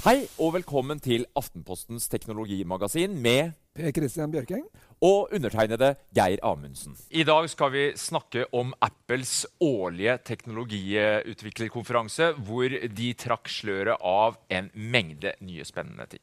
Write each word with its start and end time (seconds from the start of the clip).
Hei 0.00 0.22
og 0.40 0.54
velkommen 0.54 0.96
til 1.04 1.26
Aftenpostens 1.36 2.06
teknologimagasin 2.08 3.18
med 3.20 3.50
Per 3.76 3.92
Christian 3.94 4.30
Bjørking. 4.32 4.64
og 5.00 5.32
undertegnede 5.32 5.96
Geir 6.12 6.36
Amundsen. 6.44 6.92
I 7.08 7.24
dag 7.24 7.48
skal 7.48 7.72
vi 7.72 7.96
snakke 7.96 8.44
om 8.52 8.76
Apples 8.84 9.46
årlige 9.64 10.20
teknologiutviklerkonferanse, 10.28 12.36
hvor 12.44 12.68
de 12.68 13.14
trakk 13.16 13.48
sløret 13.48 13.96
av 14.04 14.36
en 14.52 14.68
mengde 14.74 15.32
nye 15.40 15.64
spennende 15.64 16.04
ting. 16.10 16.20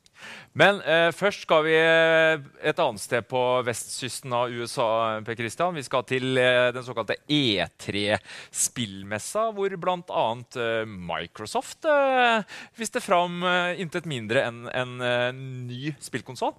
Men 0.53 0.81
eh, 0.85 1.09
først 1.09 1.41
skal 1.47 1.63
vi 1.65 1.73
eh, 1.73 2.37
et 2.61 2.77
annet 2.83 3.01
sted 3.01 3.25
på 3.31 3.61
vestkysten 3.65 4.29
av 4.37 4.53
USA. 4.53 5.17
Per 5.25 5.33
Christian. 5.39 5.73
Vi 5.73 5.81
skal 5.87 6.03
til 6.05 6.37
eh, 6.37 6.69
den 6.75 6.83
såkalte 6.85 7.17
E3-spillmessa, 7.25 9.49
hvor 9.57 9.73
bl.a. 9.73 10.37
Eh, 10.37 10.85
Microsoft 10.85 11.81
eh, 11.89 12.45
viste 12.77 13.01
fram 13.01 13.41
eh, 13.41 13.81
intet 13.81 14.05
mindre 14.05 14.45
enn 14.51 14.69
en 14.69 15.01
eh, 15.01 15.33
ny 15.33 15.97
spillkonsoll. 15.97 16.53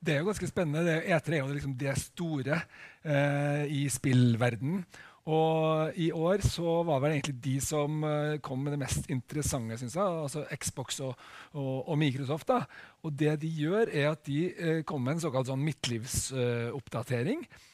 Det 0.00 0.14
er 0.14 0.22
jo 0.22 0.28
ganske 0.30 0.48
spennende. 0.48 1.00
E3 1.02 1.34
er 1.34 1.42
jo 1.42 1.52
liksom 1.54 1.76
det 1.78 1.96
store 1.98 2.60
eh, 3.04 3.64
i 3.72 3.86
spillverdenen. 3.90 4.84
Og 5.26 5.96
i 5.98 6.12
år 6.14 6.42
så 6.46 6.84
var 6.86 7.00
vel 7.02 7.16
egentlig 7.16 7.34
de 7.42 7.56
som 7.64 8.04
eh, 8.06 8.36
kom 8.38 8.60
med 8.62 8.76
det 8.76 8.82
mest 8.84 9.08
interessante, 9.10 9.78
syns 9.80 9.96
jeg. 9.98 10.18
Altså 10.22 10.44
Xbox 10.54 11.00
og, 11.02 11.16
og, 11.52 11.88
og 11.88 11.98
Microsoft. 11.98 12.46
da. 12.52 12.60
Og 13.02 13.16
det 13.18 13.34
de 13.42 13.50
gjør, 13.64 13.90
er 13.90 14.12
at 14.12 14.22
de 14.28 14.44
eh, 14.54 14.84
kommer 14.86 15.10
med 15.10 15.18
en 15.18 15.24
såkalt 15.26 15.50
sånn 15.50 15.64
midtlivsoppdatering. 15.66 17.42
Eh, 17.42 17.64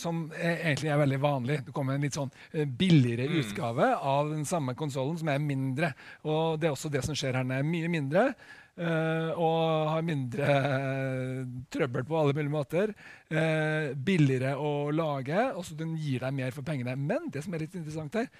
som 0.00 0.24
er, 0.34 0.56
egentlig 0.64 0.90
er 0.90 0.98
veldig 0.98 1.20
vanlig. 1.22 1.58
Det 1.66 1.74
kommer 1.76 1.94
en 1.94 2.06
litt 2.06 2.16
sånn 2.18 2.32
billigere 2.50 3.00
billigere 3.10 3.40
utgave 3.40 3.90
av 3.96 4.30
den 4.30 4.44
samme 4.48 4.74
konsollen, 4.78 5.18
som 5.18 5.28
er 5.32 5.42
mindre. 5.42 5.92
Og 6.26 6.58
det 6.60 6.68
er 6.68 6.74
også 6.74 6.90
det 6.92 7.04
som 7.06 7.16
skjer 7.16 7.38
her. 7.38 7.46
Den 7.46 7.58
er 7.58 7.66
mye 7.66 7.90
mindre. 7.92 8.34
eh, 8.80 9.30
og 9.36 9.90
har 9.90 10.06
mindre 10.06 10.46
eh, 10.46 11.40
trøbbel 11.72 12.06
på 12.08 12.16
alle 12.16 12.36
mulige 12.36 12.54
måter. 12.54 12.94
Eh, 13.28 13.90
billigere 13.94 14.54
å 14.56 14.90
lage, 14.94 15.50
og 15.52 15.66
så 15.66 15.76
den 15.76 15.96
gir 16.00 16.24
deg 16.24 16.36
mer 16.38 16.54
for 16.56 16.66
pengene. 16.66 16.96
Men 16.96 17.28
det 17.32 17.44
som 17.44 17.54
er 17.54 17.66
litt 17.66 17.76
interessant 17.76 18.16
her, 18.16 18.30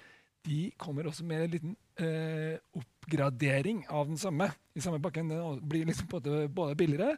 de 0.47 0.71
kommer 0.81 1.05
også 1.05 1.25
med 1.27 1.43
en 1.45 1.53
liten 1.53 1.75
eh, 2.01 2.57
oppgradering 2.73 3.83
av 3.89 4.07
den 4.09 4.17
samme. 4.17 4.49
i 4.73 4.81
samme 4.81 5.01
pakken. 5.03 5.29
Den 5.29 5.59
blir 5.69 5.85
liksom 5.85 6.07
både 6.09 6.75
billigere 6.75 7.17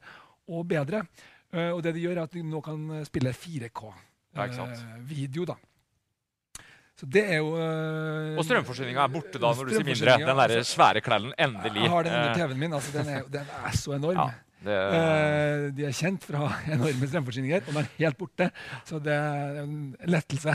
og 0.52 0.68
bedre. 0.68 1.06
Eh, 1.54 1.70
og 1.72 1.84
det 1.86 1.94
de 1.96 2.04
gjør, 2.08 2.18
er 2.18 2.26
at 2.28 2.34
de 2.34 2.42
nå 2.46 2.60
kan 2.66 2.80
spille 3.08 3.32
4K-video. 3.38 5.46
Ja, 5.46 5.54
da. 5.54 5.58
Så 6.94 7.08
det 7.10 7.24
er 7.26 7.40
jo 7.42 7.56
eh, 7.58 8.36
Og 8.38 8.46
strømforsyninga 8.46 9.02
er 9.02 9.10
borte 9.14 9.40
da 9.42 9.50
når 9.58 9.70
du 9.70 9.74
sier 9.74 9.86
mindre. 9.88 10.14
Den 10.22 10.30
derre 10.30 10.60
altså, 10.62 10.76
svære 10.76 11.02
knallen. 11.06 11.34
Endelig. 11.42 11.82
Jeg 11.88 11.94
har 11.94 12.06
den 12.06 12.14
under 12.18 12.30
Eh, 12.30 12.38
TV-en 12.38 12.60
min. 12.62 12.76
altså 12.78 12.94
Den 12.94 13.10
er, 13.16 13.26
den 13.34 13.48
er 13.66 13.78
så 13.80 13.96
enorm. 13.98 14.20
Ja, 14.22 14.28
det, 14.64 14.78
Eh, 14.94 15.64
de 15.76 15.88
er 15.90 15.96
kjent 15.98 16.22
for 16.24 16.38
å 16.38 16.46
ha 16.46 16.60
enorme 16.78 17.10
strømforsyninger, 17.10 17.66
og 17.66 17.74
den 17.74 17.82
er 17.82 17.90
helt 17.98 18.20
borte. 18.22 18.46
Så 18.88 19.02
det 19.04 19.16
er 19.18 19.58
en 19.66 19.74
lettelse. 20.08 20.54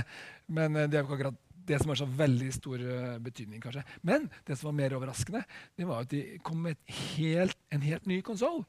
Men 0.48 0.78
eh, 0.78 0.86
det 0.88 1.00
er 1.00 1.04
jo 1.04 1.10
akkurat 1.10 1.42
det 1.68 1.76
som 1.82 1.90
har 1.92 1.98
så 2.00 2.06
veldig 2.08 2.48
stor 2.54 2.80
eh, 2.80 3.18
betydning, 3.20 3.60
kanskje. 3.60 3.82
Men 4.06 4.30
det 4.48 4.56
som 4.56 4.70
var 4.70 4.78
mer 4.78 4.94
overraskende, 4.96 5.42
det 5.76 5.84
var 5.90 6.06
at 6.06 6.14
de 6.14 6.22
kom 6.46 6.62
med 6.64 6.78
helt, 7.18 7.58
en 7.74 7.84
helt 7.84 8.06
ny 8.08 8.22
konsoll. 8.24 8.62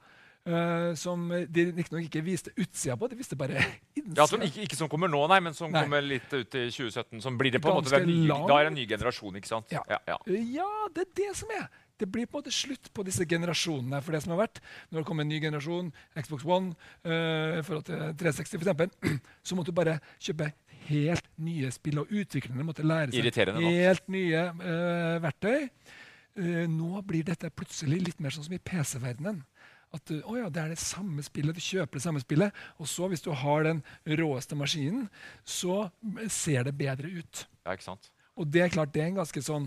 Som 1.00 1.28
de 1.30 1.66
riktignok 1.72 2.08
ikke 2.08 2.24
viste 2.26 2.54
utsida 2.56 2.96
på, 3.00 3.10
de 3.12 3.18
viste 3.20 3.38
bare 3.40 3.60
innsida. 3.98 4.22
ja, 4.22 4.28
som 4.30 4.42
ikke, 4.46 4.64
ikke 4.66 4.80
som 4.80 4.90
kommer 4.92 5.12
nå, 5.12 5.22
nei, 5.32 5.42
men 5.46 5.58
som 5.58 5.72
Nei. 5.72 5.84
kommer 5.86 6.06
litt 6.06 6.32
ut 6.34 6.56
i 6.58 6.66
2017. 6.72 7.20
Som 7.26 7.38
blir 7.40 7.54
det 7.54 7.62
på 7.64 7.72
en 7.72 7.82
måte 7.82 8.02
ny. 8.06 8.24
Da 8.30 8.58
er 8.58 8.70
det 8.70 8.74
en 8.74 8.80
ny 8.80 8.88
generasjon, 8.90 9.38
ikke 9.42 9.52
sant? 9.52 9.70
Ja. 9.74 9.84
Ja, 9.90 10.00
ja. 10.10 10.18
Ja, 10.60 10.72
det 10.96 11.08
er 11.08 11.14
det 11.22 11.30
som 11.42 11.54
er. 11.56 11.68
Det 12.00 12.08
blir 12.08 12.30
på 12.32 12.38
en 12.40 12.46
måte 12.46 12.56
slutt 12.56 12.88
på 12.96 13.04
disse 13.04 13.26
generasjonene. 13.28 14.00
For 14.06 14.16
det 14.16 14.24
som 14.24 14.34
har 14.36 14.46
vært, 14.46 14.62
Når 14.90 15.02
det 15.02 15.08
kommer 15.08 15.26
en 15.26 15.32
ny 15.34 15.40
generasjon, 15.44 15.92
Xbox 16.16 16.46
One 16.48 16.72
uh, 17.04 17.60
forhold 17.66 17.86
til 17.90 18.04
360 18.22 18.62
f.eks., 18.64 19.20
så 19.48 19.58
måtte 19.58 19.74
du 19.74 19.80
bare 19.80 20.00
kjøpe 20.20 20.52
helt 20.88 21.28
nye 21.44 21.72
spill. 21.76 22.00
Og 22.00 22.14
utviklerne 22.22 22.64
måtte 22.64 22.88
lære 22.88 23.12
seg 23.12 23.52
helt 23.68 24.08
nye 24.08 24.46
uh, 24.64 25.20
verktøy. 25.26 25.68
Uh, 26.40 26.64
nå 26.72 27.04
blir 27.08 27.28
dette 27.28 27.52
plutselig 27.52 28.00
litt 28.06 28.24
mer 28.24 28.32
sånn 28.32 28.48
som 28.48 28.56
i 28.56 28.64
PC-verdenen. 28.64 29.44
At 29.96 30.12
å 30.22 30.36
ja, 30.38 30.50
det 30.54 30.62
er 30.62 30.74
det 30.74 30.82
samme 30.82 31.24
spillet, 31.26 31.58
du 31.58 31.64
kjøper 31.64 31.98
det 31.98 32.04
samme 32.04 32.22
spillet. 32.22 32.56
Og 32.78 32.90
så, 32.90 33.08
hvis 33.10 33.26
du 33.26 33.32
har 33.34 33.66
den 33.66 33.82
råeste 34.20 34.58
maskinen, 34.58 35.08
så 35.42 35.88
ser 36.30 36.68
det 36.68 36.78
bedre 36.78 37.10
ut. 37.10 37.46
ja, 37.66 37.74
ikke 37.74 37.90
sant? 37.92 38.12
Og 38.40 38.48
det 38.48 38.62
er 38.64 38.72
klart, 38.72 38.94
det 38.94 39.02
er 39.04 39.10
en 39.10 39.18
ganske 39.20 39.42
sånn 39.44 39.66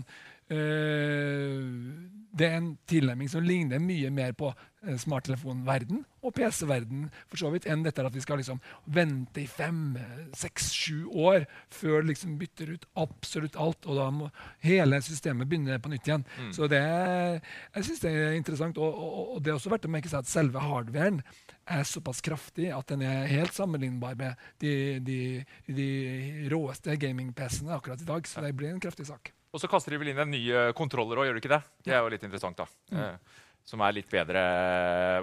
Det 2.33 2.47
er 2.47 2.55
en 2.57 2.71
tilnærming 2.89 3.29
som 3.29 3.45
ligner 3.45 3.79
mye 3.79 4.09
mer 4.09 4.31
på 4.33 4.49
eh, 4.49 4.95
smarttelefonverden 4.97 5.99
og 6.23 6.33
PC-verden 6.33 7.03
for 7.29 7.37
så 7.37 7.51
vidt, 7.53 7.67
enn 7.69 7.83
dette 7.85 8.01
at 8.01 8.15
vi 8.15 8.23
skal 8.23 8.39
liksom 8.41 8.57
vente 8.89 9.43
i 9.43 9.45
fem, 9.47 9.95
eh, 10.01 10.23
seks, 10.37 10.71
sju 10.73 11.05
år 11.13 11.45
før 11.69 12.01
det 12.01 12.13
liksom 12.13 12.39
bytter 12.41 12.71
ut 12.73 12.87
absolutt 13.03 13.59
alt, 13.61 13.85
og 13.85 13.99
da 13.99 14.07
må 14.15 14.31
hele 14.65 14.97
systemet 15.05 15.49
begynne 15.51 15.77
på 15.83 15.91
nytt 15.93 16.09
igjen. 16.09 16.25
Så 16.55 16.67
det 16.71 16.81
er, 16.81 17.37
jeg 17.75 17.87
syns 17.89 18.01
det 18.01 18.15
er 18.17 18.33
interessant. 18.39 18.81
Og, 18.81 18.97
og, 18.97 19.35
og 19.35 19.43
det 19.43 19.53
er 19.53 19.59
også 19.59 19.69
verdt 19.75 19.85
å 19.85 19.93
merke 19.93 20.09
seg 20.09 20.25
at 20.25 20.31
selve 20.31 20.63
hardwaren 20.63 21.21
er 21.69 21.85
såpass 21.87 22.19
kraftig 22.25 22.71
at 22.73 22.89
den 22.89 23.05
er 23.05 23.29
helt 23.29 23.53
sammenlignbar 23.55 24.17
med 24.19 24.41
de, 24.59 24.73
de, 25.05 25.21
de 25.69 26.49
råeste 26.51 26.97
gaming-PC-ene 26.97 27.77
akkurat 27.77 28.01
i 28.01 28.09
dag. 28.09 28.27
Så 28.27 28.41
det 28.41 28.55
blir 28.57 28.73
en 28.73 28.81
kraftig 28.83 29.05
sak. 29.07 29.35
Og 29.53 29.61
så 29.61 29.69
kaster 29.69 29.93
de 29.93 30.01
vel 30.01 30.11
inn 30.11 30.21
en 30.23 30.33
ny 30.33 30.43
eh, 30.49 30.71
kontroller 30.77 31.21
òg, 31.21 31.29
gjør 31.29 31.37
de 31.37 31.43
ikke 31.43 31.53
det? 31.53 31.61
Det 31.85 31.93
er 31.93 32.01
jo 32.01 32.11
litt 32.13 32.25
interessant, 32.25 32.57
da. 32.57 32.67
Mm. 32.93 33.41
som 33.63 33.79
er 33.85 33.93
litt 33.95 34.09
bedre 34.11 34.41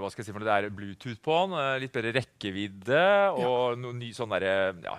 hva 0.00 0.08
skal 0.08 0.22
jeg 0.22 0.30
si 0.30 0.32
for 0.32 0.46
Det 0.46 0.54
er 0.54 0.70
Bluetooth 0.72 1.18
på 1.20 1.34
den, 1.42 1.58
eh, 1.60 1.74
litt 1.82 1.92
bedre 1.92 2.14
rekkevidde 2.16 3.02
og 3.36 3.76
noe 3.82 3.98
ny 3.98 4.14
sånn 4.16 4.32
derre 4.32 4.54
ja, 4.86 4.96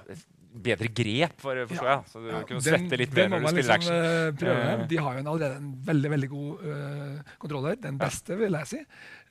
bedre 0.52 0.90
grep, 0.92 1.38
for, 1.40 1.60
forstår 1.70 1.90
jeg. 1.90 2.10
Så 2.12 2.22
du 2.22 2.28
Ja, 2.32 2.42
kunne 2.48 2.64
svette 2.66 3.00
litt 3.00 3.14
mer 3.16 3.30
når 3.32 3.44
du 3.44 3.48
spiller 3.48 3.78
liksom, 3.78 3.96
action. 3.96 3.96
eh, 3.96 4.32
prøve. 4.42 4.66
Eh. 4.72 4.84
De 4.92 4.98
har 4.98 5.14
jo 5.14 5.22
en 5.24 5.30
allerede 5.32 5.60
en 5.62 5.70
veldig 5.88 6.12
veldig 6.12 6.30
god 6.32 6.66
uh, 6.66 7.36
kontroller. 7.40 7.78
Den 7.82 8.02
beste, 8.02 8.36
vil 8.40 8.58
jeg 8.60 8.68
si. 8.68 8.82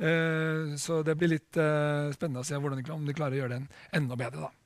Uh, 0.00 0.76
så 0.81 1.02
det 1.06 1.17
blir 1.20 1.35
litt 1.35 1.61
uh, 1.61 2.08
spennende 2.17 2.41
å 2.41 2.49
se 2.49 2.56
hvordan 2.56 2.81
de, 2.81 2.88
om 2.94 3.05
de 3.05 3.17
klarer 3.17 3.37
å 3.37 3.43
gjøre 3.43 3.58
den 3.58 3.69
enda 4.00 4.17
bedre. 4.17 4.49
da. 4.49 4.60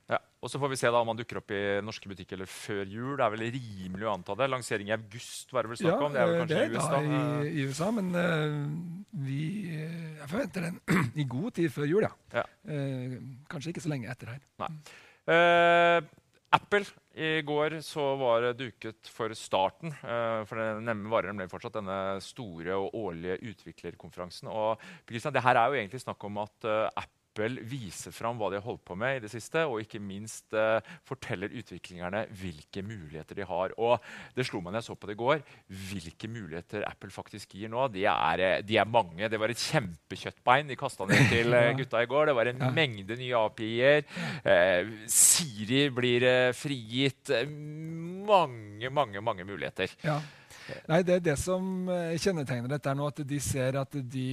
Og 0.45 0.51
så 0.53 0.59
får 0.61 0.69
vi 0.69 0.77
se 0.77 0.89
da 0.93 0.99
om 1.01 1.09
han 1.09 1.17
dukker 1.17 1.39
opp 1.39 1.51
i 1.57 1.59
norske 1.81 2.09
butikker 2.11 2.37
eller 2.37 2.49
før 2.49 2.83
jul. 2.85 3.13
Det 3.17 3.23
er 3.25 3.31
vel 3.33 3.45
rimelig 3.55 4.05
å 4.05 4.11
anta 4.13 4.35
det. 4.37 4.47
Lansering 4.53 4.91
i 4.91 4.93
august, 4.93 5.49
var 5.55 5.65
det 5.65 5.71
vel 5.71 5.79
snakk 5.79 5.95
Ja, 5.95 6.01
om? 6.05 6.13
Det 6.13 6.21
er 6.21 6.29
vel 6.29 6.35
eh, 6.35 6.41
kanskje 6.43 6.59
det 6.59 6.67
i 6.67 6.75
USA. 6.75 6.99
i, 7.01 7.47
i 7.49 7.63
USA, 7.65 7.87
men 7.95 8.11
uh, 8.13 8.59
vi 9.25 9.39
eh, 9.73 9.95
Jeg 10.19 10.29
forventer 10.29 10.67
den 10.67 10.77
i 11.23 11.25
god 11.33 11.57
tid 11.57 11.73
før 11.73 11.89
jul, 11.89 12.05
ja. 12.05 12.11
Ja. 12.43 12.45
Uh, 12.69 13.17
kanskje 13.49 13.73
ikke 13.73 13.85
så 13.87 13.93
lenge 13.95 14.13
etter 14.13 14.35
her. 14.35 14.45
Nei. 14.61 14.69
Uh, 15.25 16.13
Apple 16.53 16.85
i 17.17 17.33
går 17.47 17.79
så 17.83 18.05
var 18.21 18.45
det 18.45 18.53
duket 18.61 19.09
for 19.11 19.33
starten. 19.35 19.91
for 20.47 20.59
det 20.61 20.93
varer 21.11 21.33
nemlig 21.33 21.49
fortsatt 21.51 21.79
denne 21.81 21.97
store 22.23 22.77
og 22.79 22.95
årlige 22.95 23.41
utviklerkonferansen. 23.49 24.47
Og 24.47 24.79
det 25.09 25.43
her 25.43 25.59
er 25.59 25.73
jo 25.73 25.79
egentlig 25.81 26.03
snakk 26.05 26.23
om 26.29 26.39
at 26.45 26.67
Apple 26.93 27.24
viser 27.35 28.11
fram 28.15 28.37
hva 28.39 28.49
de 28.49 28.57
har 28.59 28.63
holdt 28.65 28.83
på 28.87 28.95
med 28.97 29.17
i 29.17 29.23
det 29.25 29.29
siste, 29.33 29.65
og 29.67 29.81
ikke 29.83 29.99
minst 29.99 30.53
eh, 30.55 30.79
forteller 31.03 31.51
utviklingerne 31.51 32.25
hvilke 32.31 32.81
muligheter 32.85 33.35
de 33.35 33.43
har. 33.49 33.73
Og 33.77 33.99
det 34.35 34.45
slo 34.47 34.61
meg 34.61 34.71
når 34.73 34.79
jeg 34.81 34.87
så 34.87 34.95
på 34.95 35.07
det 35.09 35.15
i 35.17 35.19
går, 35.19 35.43
hvilke 35.89 36.29
muligheter 36.31 36.85
Apple 36.87 37.11
faktisk 37.11 37.55
gir 37.57 37.69
nå. 37.73 37.87
De 37.91 38.05
er, 38.07 38.39
eh, 38.39 38.61
de 38.65 38.77
er 38.79 38.85
mange. 38.87 39.27
Det 39.29 39.39
var 39.41 39.51
et 39.51 39.59
kjempekjøttbein 39.65 40.67
de 40.71 40.75
kasta 40.79 41.05
ned 41.09 41.27
til 41.33 41.53
eh, 41.53 41.73
gutta 41.81 42.01
i 42.05 42.09
går. 42.11 42.31
Det 42.31 42.35
var 42.39 42.51
en 42.53 42.63
Ja. 42.65 42.71
mengde 42.71 43.17
nye 43.19 43.35
API-er. 43.35 44.05
Eh, 44.45 44.93
Siri 45.11 45.89
blir 45.93 46.23
eh, 46.23 46.53
frigitt. 46.55 47.29
Eh, 47.35 47.45
mange, 48.25 48.89
mange, 48.89 49.21
mange 49.21 49.43
muligheter. 49.45 49.91
Ja. 50.03 50.19
Nei, 50.89 51.03
det 51.05 51.19
er 51.19 51.25
det 51.27 51.35
som 51.37 51.85
kjennetegner 52.17 52.71
dette 52.71 52.93
nå, 52.97 53.05
at 53.11 53.19
de 53.29 53.37
ser 53.43 53.75
at 53.77 53.93
de 54.09 54.23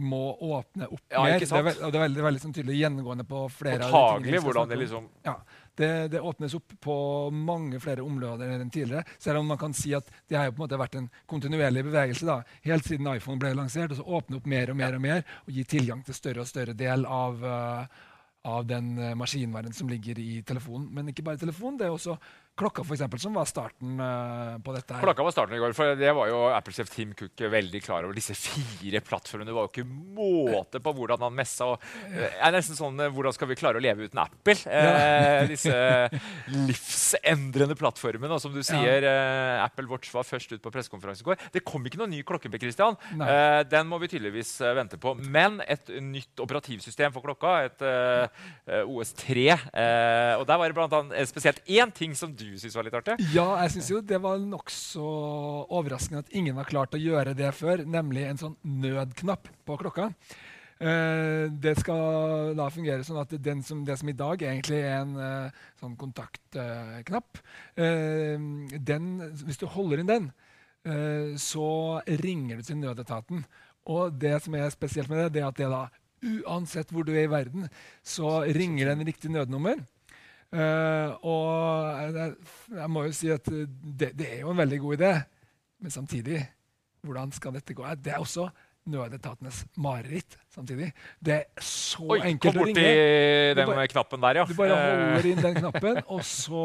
må 0.00 0.20
åpne 0.40 0.88
opp 0.90 1.00
Ja, 1.12 1.22
mer. 1.24 1.38
Det 1.40 1.52
er, 1.52 1.62
vel- 1.66 1.82
og 1.86 1.92
det 1.92 1.98
er 1.98 2.04
veldig, 2.06 2.22
veldig 2.26 2.42
sånn 2.42 2.54
tydelig 2.56 2.78
gjennomgående 2.80 3.26
på 3.28 3.44
flere 3.52 3.84
av 3.84 3.90
de 3.90 3.94
Påtagelig 3.94 4.32
vi 4.32 4.38
skal 4.38 4.46
hvordan 4.48 4.70
det 4.72 4.78
liksom 4.80 5.08
Ja, 5.26 5.34
det, 5.80 5.90
det 6.12 6.20
åpnes 6.20 6.54
opp 6.58 6.74
på 6.84 6.96
mange 7.30 7.80
flere 7.80 8.02
områder 8.04 8.50
enn 8.52 8.70
tidligere. 8.72 9.04
Selv 9.18 9.40
om 9.40 9.46
man 9.48 9.58
kan 9.60 9.72
si 9.76 9.94
at 9.96 10.10
det 10.28 10.36
har 10.36 10.50
jo 10.50 10.52
på 10.56 10.60
en 10.60 10.66
måte 10.66 10.80
vært 10.80 10.98
en 11.00 11.08
kontinuerlig 11.30 11.84
bevegelse. 11.86 12.26
da, 12.28 12.40
Helt 12.66 12.84
siden 12.84 13.08
iPhone 13.14 13.40
ble 13.40 13.54
lansert, 13.56 13.94
og 13.94 14.00
så 14.00 14.18
åpne 14.20 14.40
opp 14.40 14.46
mer 14.50 14.70
og 14.74 14.76
mer 14.76 14.98
og 14.98 15.04
mer, 15.04 15.24
og 15.46 15.52
gi 15.56 15.64
tilgang 15.64 16.02
til 16.04 16.14
større 16.18 16.44
og 16.44 16.50
større 16.50 16.74
del 16.76 17.06
av, 17.06 17.40
uh, 17.44 17.86
av 18.50 18.66
den 18.68 18.92
uh, 18.98 19.14
maskinvaren 19.16 19.72
som 19.76 19.88
ligger 19.88 20.18
i 20.20 20.42
telefonen. 20.42 20.90
Men 20.92 21.08
ikke 21.08 21.24
bare 21.24 21.40
telefonen, 21.40 21.78
det 21.80 21.88
er 21.88 21.96
også 21.96 22.18
klokka, 22.60 22.84
for 22.86 22.96
eksempel, 22.96 23.20
som 23.22 23.34
var 23.36 23.48
starten 23.48 23.98
eh, 24.04 24.54
på 24.64 24.74
dette. 24.76 24.94
her. 24.94 25.04
Klokka 25.04 25.24
var 25.26 25.34
starten 25.34 25.56
i 25.56 25.60
går, 25.62 25.74
for 25.76 25.96
det 25.98 26.12
var 26.16 26.28
jo 26.30 26.40
Apple-chef 26.54 26.90
Tim 26.92 27.14
Cook 27.18 27.42
veldig 27.56 27.80
klar 27.84 28.04
over. 28.06 28.16
Disse 28.16 28.36
fire 28.38 29.00
plattformene. 29.04 29.48
Det 29.50 29.56
var 29.56 29.66
jo 29.68 29.72
ikke 29.72 29.86
måte 30.20 30.82
på 30.84 30.92
hvordan 30.96 31.24
han 31.26 31.36
messa. 31.40 31.70
Og 31.72 31.88
det 32.12 32.30
er 32.36 32.54
nesten 32.54 32.78
sånn 32.78 33.00
eh, 33.00 33.10
Hvordan 33.14 33.34
skal 33.36 33.50
vi 33.50 33.58
klare 33.60 33.80
å 33.80 33.84
leve 33.84 34.06
uten 34.10 34.22
Apple? 34.22 34.58
Eh, 34.80 35.46
disse 35.50 35.72
livsendrende 36.52 37.76
plattformene. 37.78 38.32
Og 38.34 38.42
som 38.42 38.52
du 38.54 38.60
sier, 38.66 39.04
eh, 39.06 39.62
Apple 39.64 39.88
Watch 39.90 40.12
var 40.14 40.26
først 40.26 40.52
ut 40.54 40.62
på 40.62 40.72
pressekonferanse 40.74 41.24
i 41.24 41.28
går. 41.30 41.40
Det 41.54 41.62
kom 41.66 41.84
ikke 41.86 42.00
noen 42.00 42.12
ny 42.14 42.22
klokke, 42.26 42.50
Per 42.50 42.60
Christian. 42.62 42.96
Nei. 43.18 43.28
Eh, 43.30 43.62
den 43.70 43.88
må 43.90 43.98
vi 44.02 44.08
tydeligvis 44.12 44.52
eh, 44.60 44.74
vente 44.78 44.98
på. 45.00 45.14
Men 45.30 45.60
et 45.66 45.88
nytt 46.02 46.40
operativsystem 46.42 47.12
for 47.14 47.24
klokka, 47.24 47.54
et 47.68 47.84
eh, 47.86 48.44
eh, 48.66 48.84
OS3. 48.84 49.46
Eh, 49.50 50.34
og 50.40 50.46
der 50.48 50.60
var 50.60 50.70
det 50.72 50.78
blant 50.78 50.96
annet 50.98 51.18
eh, 51.20 51.28
spesielt 51.30 51.62
én 51.66 51.92
ting 51.94 52.14
som 52.18 52.32
du 52.34 52.49
syntes 52.58 52.76
var 52.78 52.86
litt 52.86 52.96
artig. 52.98 53.16
Ja, 53.34 53.48
jeg 53.62 53.74
syns 53.74 53.90
jo 53.92 54.00
det 54.02 54.20
var 54.22 54.40
nokså 54.42 55.08
overraskende 55.68 56.24
at 56.24 56.32
ingen 56.34 56.58
har 56.58 56.68
klart 56.68 56.96
å 56.96 57.00
gjøre 57.00 57.36
det 57.38 57.52
før, 57.56 57.84
nemlig 57.86 58.24
en 58.26 58.40
sånn 58.40 58.56
nødknapp 58.64 59.50
på 59.68 59.78
klokka. 59.80 60.10
Uh, 60.80 61.52
det 61.60 61.74
skal 61.76 62.54
da 62.56 62.70
fungere 62.72 63.04
sånn 63.04 63.20
at 63.20 63.34
som, 63.68 63.82
det 63.84 63.98
som 64.00 64.08
i 64.08 64.16
dag 64.16 64.40
egentlig 64.40 64.78
er 64.80 65.02
en 65.02 65.10
uh, 65.12 65.64
sånn 65.76 65.92
kontaktknapp 66.00 67.40
uh, 67.76 68.46
den, 68.88 69.10
Hvis 69.44 69.60
du 69.60 69.66
holder 69.68 70.00
inn 70.00 70.08
den, 70.08 70.30
så 71.36 72.00
ringer 72.22 72.56
du 72.56 72.64
til 72.64 72.78
nødetaten. 72.80 73.42
Og 73.92 74.14
det 74.16 74.38
som 74.40 74.54
er 74.56 74.70
spesielt 74.72 75.10
med 75.12 75.18
det, 75.26 75.34
det 75.34 75.42
er 75.42 75.50
at 75.50 75.58
det 75.60 75.68
da 75.68 75.82
uansett 76.24 76.92
hvor 76.92 77.04
du 77.04 77.12
er 77.12 77.26
i 77.26 77.32
verden, 77.32 77.68
så 78.00 78.40
ringer 78.48 78.88
den 78.88 79.04
riktig 79.08 79.28
nødnummer. 79.32 79.82
Eh, 80.50 81.12
og 81.22 82.14
jeg, 82.16 82.32
jeg 82.80 82.90
må 82.90 83.04
jo 83.06 83.12
si 83.14 83.28
at 83.30 83.46
det, 83.50 84.10
det 84.18 84.26
er 84.34 84.40
jo 84.42 84.50
en 84.50 84.58
veldig 84.64 84.80
god 84.82 84.96
idé. 84.98 85.12
Men 85.80 85.90
samtidig, 85.94 86.40
hvordan 87.06 87.30
skal 87.32 87.54
dette 87.56 87.74
gå? 87.78 87.86
Det 88.02 88.12
er 88.12 88.18
også 88.20 88.48
nødetatenes 88.90 89.62
mareritt 89.78 90.34
samtidig. 90.50 90.90
Det 91.22 91.34
er 91.36 91.62
så 91.62 92.02
Oi, 92.16 92.18
enkelt 92.32 92.56
kom 92.56 92.64
borti 92.64 92.74
den 93.54 93.66
bare- 93.68 93.86
knappen 93.92 94.20
der, 94.24 94.40
ja. 94.40 94.44
Du 94.48 94.54
bare 94.58 94.74
Eh, 94.74 95.14
holder 95.14 95.30
inn 95.30 95.42
den 95.44 95.54
knappen, 95.62 96.00
og 96.08 96.24
så 96.26 96.64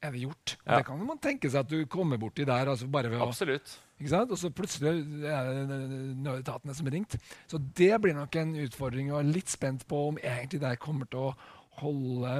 er 0.00 0.10
det 0.14 0.22
gjort. 0.22 0.56
Ja. 0.64 0.78
Det 0.80 0.86
kan 0.86 1.02
man 1.04 1.18
tenke 1.20 1.50
seg 1.52 1.60
at 1.66 1.68
du 1.70 1.82
kommer 1.90 2.16
borti 2.16 2.46
der 2.48 2.70
altså 2.72 2.86
bare 2.88 3.10
ved 3.12 3.20
å 3.20 3.26
Absolutt. 3.28 3.74
ikke 4.00 4.08
sant? 4.14 4.30
Og 4.32 4.38
så 4.40 4.48
plutselig 4.50 4.94
er 5.28 5.50
det 5.68 5.80
nødetatene 6.24 6.74
som 6.78 6.86
er 6.88 6.96
ringt. 6.96 7.18
Så 7.50 7.58
det 7.76 7.92
blir 8.00 8.16
nok 8.16 8.34
en 8.40 8.54
utfordring, 8.64 9.12
og 9.12 9.20
jeg 9.20 9.28
er 9.28 9.34
litt 9.34 9.52
spent 9.52 9.84
på 9.90 10.06
om 10.08 10.16
egentlig 10.22 10.62
det 10.62 10.78
kommer 10.80 11.10
til 11.10 11.26
å 11.28 11.34
holde 11.80 12.34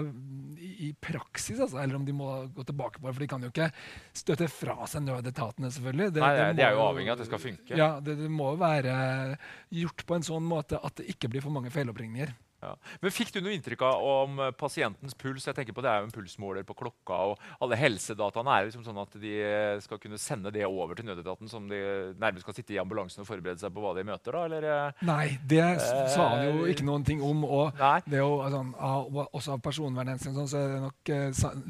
i, 0.60 0.70
i 0.88 0.90
praksis, 1.02 1.58
altså, 1.60 1.80
eller 1.82 1.98
om 1.98 2.04
de 2.06 2.14
må 2.16 2.28
gå 2.56 2.64
tilbake 2.68 3.00
på 3.00 3.08
det. 3.08 3.14
For 3.16 3.24
de 3.24 3.30
kan 3.30 3.46
jo 3.46 3.50
ikke 3.52 3.70
støtte 4.22 4.48
fra 4.52 4.76
seg 4.90 5.06
nødetatene, 5.06 5.72
selvfølgelig. 5.74 6.12
Det, 6.16 6.22
Nei, 6.24 6.34
nei, 6.38 6.52
de 6.58 6.66
er 6.66 6.76
jo 6.76 6.84
avhengig 6.86 7.12
av 7.12 7.18
at 7.18 7.24
det 7.24 7.30
skal 7.30 7.42
funke. 7.42 7.80
Ja, 7.80 7.90
det, 8.04 8.18
det 8.20 8.30
må 8.32 8.52
jo 8.54 8.60
være 8.62 8.94
gjort 9.82 10.06
på 10.08 10.18
en 10.18 10.26
sånn 10.26 10.46
måte 10.46 10.80
at 10.80 11.00
det 11.00 11.08
ikke 11.14 11.32
blir 11.32 11.44
for 11.44 11.54
mange 11.54 11.72
feiloppringninger. 11.74 12.32
Ja. 12.60 12.74
Men 13.00 13.12
Fikk 13.14 13.32
du 13.32 13.40
noe 13.40 13.54
inntrykk 13.56 13.82
av 13.88 14.02
om 14.04 14.40
eh, 14.44 14.50
pasientens 14.56 15.14
puls? 15.18 15.46
Jeg 15.48 15.56
tenker 15.56 15.76
på 15.76 15.82
Det 15.84 15.90
er 15.90 16.02
jo 16.02 16.08
en 16.08 16.14
pulsmåler 16.14 16.66
på 16.68 16.76
klokka, 16.76 17.16
og 17.30 17.44
alle 17.64 17.78
helsedataene 17.80 18.56
er 18.56 18.66
liksom 18.68 18.84
sånn 18.84 19.00
at 19.00 19.16
de 19.22 19.32
eh, 19.44 19.80
skal 19.84 20.00
kunne 20.02 20.20
sende 20.20 20.52
det 20.54 20.66
over 20.68 20.98
til 20.98 21.08
nødetaten, 21.08 21.48
som 21.48 21.68
de 21.70 21.80
nærmest 22.20 22.44
skal 22.44 22.56
sitte 22.58 22.76
i 22.76 22.80
ambulansen 22.82 23.24
og 23.24 23.28
forberede 23.30 23.62
seg 23.62 23.72
på 23.74 23.84
hva 23.84 23.94
de 23.96 24.04
møter? 24.08 24.36
da, 24.36 24.44
eller? 24.48 24.66
eh? 24.70 25.04
Nei, 25.08 25.38
det 25.48 25.62
sa 26.12 26.26
han 26.34 26.44
jo 26.50 26.66
ikke 26.70 26.86
noen 26.88 27.06
ting 27.08 27.22
om. 27.24 27.46
Og 27.48 27.80
Nei. 27.80 27.96
det 28.06 28.20
er 28.20 28.24
jo, 28.26 28.36
altså, 28.44 29.26
også 29.30 29.56
av 29.56 29.64
personvernhensyn 29.64 30.36
sånn, 30.36 30.50
så 30.50 30.60
er 30.60 30.74
det 30.74 30.82
nok 30.84 31.14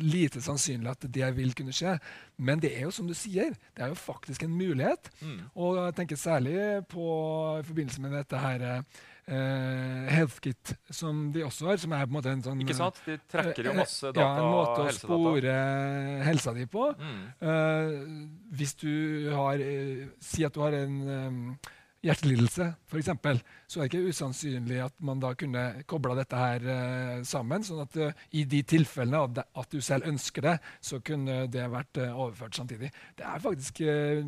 lite 0.02 0.42
sannsynlig 0.44 0.90
at 0.92 1.06
det 1.14 1.30
vil 1.38 1.54
kunne 1.56 1.74
skje. 1.76 1.94
Men 2.40 2.60
det 2.62 2.72
er 2.76 2.88
jo 2.88 2.94
som 2.94 3.06
du 3.08 3.14
sier, 3.16 3.54
det 3.76 3.84
er 3.84 3.92
jo 3.92 3.98
faktisk 3.98 4.44
en 4.46 4.56
mulighet. 4.58 5.10
Mm. 5.22 5.38
Og 5.54 5.78
jeg 5.84 5.96
tenker 6.00 6.20
særlig 6.20 6.58
på 6.90 7.06
i 7.60 7.66
forbindelse 7.68 8.02
med 8.04 8.16
dette 8.18 8.40
her 8.40 8.66
HealthKit, 9.30 10.74
som 10.90 11.26
de 11.34 11.44
også 11.46 11.70
har, 11.70 11.80
som 11.82 11.92
er 11.96 12.04
på 12.06 12.10
en 12.10 12.16
måte 12.18 12.32
en 12.34 12.44
sånn 12.44 12.60
Ikke 12.64 12.76
sant? 12.78 13.00
De 13.06 13.16
trekker 13.30 13.68
jo 13.70 13.74
eh, 13.74 13.80
masse 13.80 14.12
data. 14.12 14.20
Ja, 14.24 14.44
en 14.44 14.54
måte 14.54 14.86
å 14.88 14.94
spore 14.96 15.56
helsa 16.26 16.54
di 16.56 16.66
på. 16.70 16.88
Mm. 16.98 17.20
Uh, 17.42 18.48
hvis 18.58 18.74
du 18.80 18.90
har 19.34 19.60
uh, 19.62 20.08
Si 20.20 20.44
at 20.46 20.56
du 20.56 20.62
har 20.64 20.76
en 20.80 20.96
um, 21.08 21.42
hjertelidelse, 22.00 22.66
f.eks., 22.88 23.10
så 23.68 23.80
er 23.82 23.82
det 23.84 23.90
ikke 23.90 24.08
usannsynlig 24.14 24.78
at 24.86 24.94
man 25.04 25.20
da 25.20 25.34
kunne 25.36 25.64
kobla 25.90 26.14
dette 26.16 26.38
her 26.40 26.64
uh, 26.64 27.18
sammen. 27.28 27.64
sånn 27.66 27.82
at 27.84 27.98
eh, 28.00 28.22
i 28.40 28.46
de 28.48 28.62
tilfellene 28.64 29.20
av 29.20 29.42
at 29.44 29.68
du 29.74 29.82
selv 29.84 30.08
ønsker 30.08 30.46
det, 30.48 30.54
så 30.80 31.02
kunne 31.04 31.42
det 31.52 31.66
vært 31.70 32.00
eh, 32.00 32.14
overført 32.16 32.56
samtidig. 32.56 32.88
Det 33.20 33.26
er 33.28 33.44
faktisk 33.44 33.82
eh, 33.84 34.24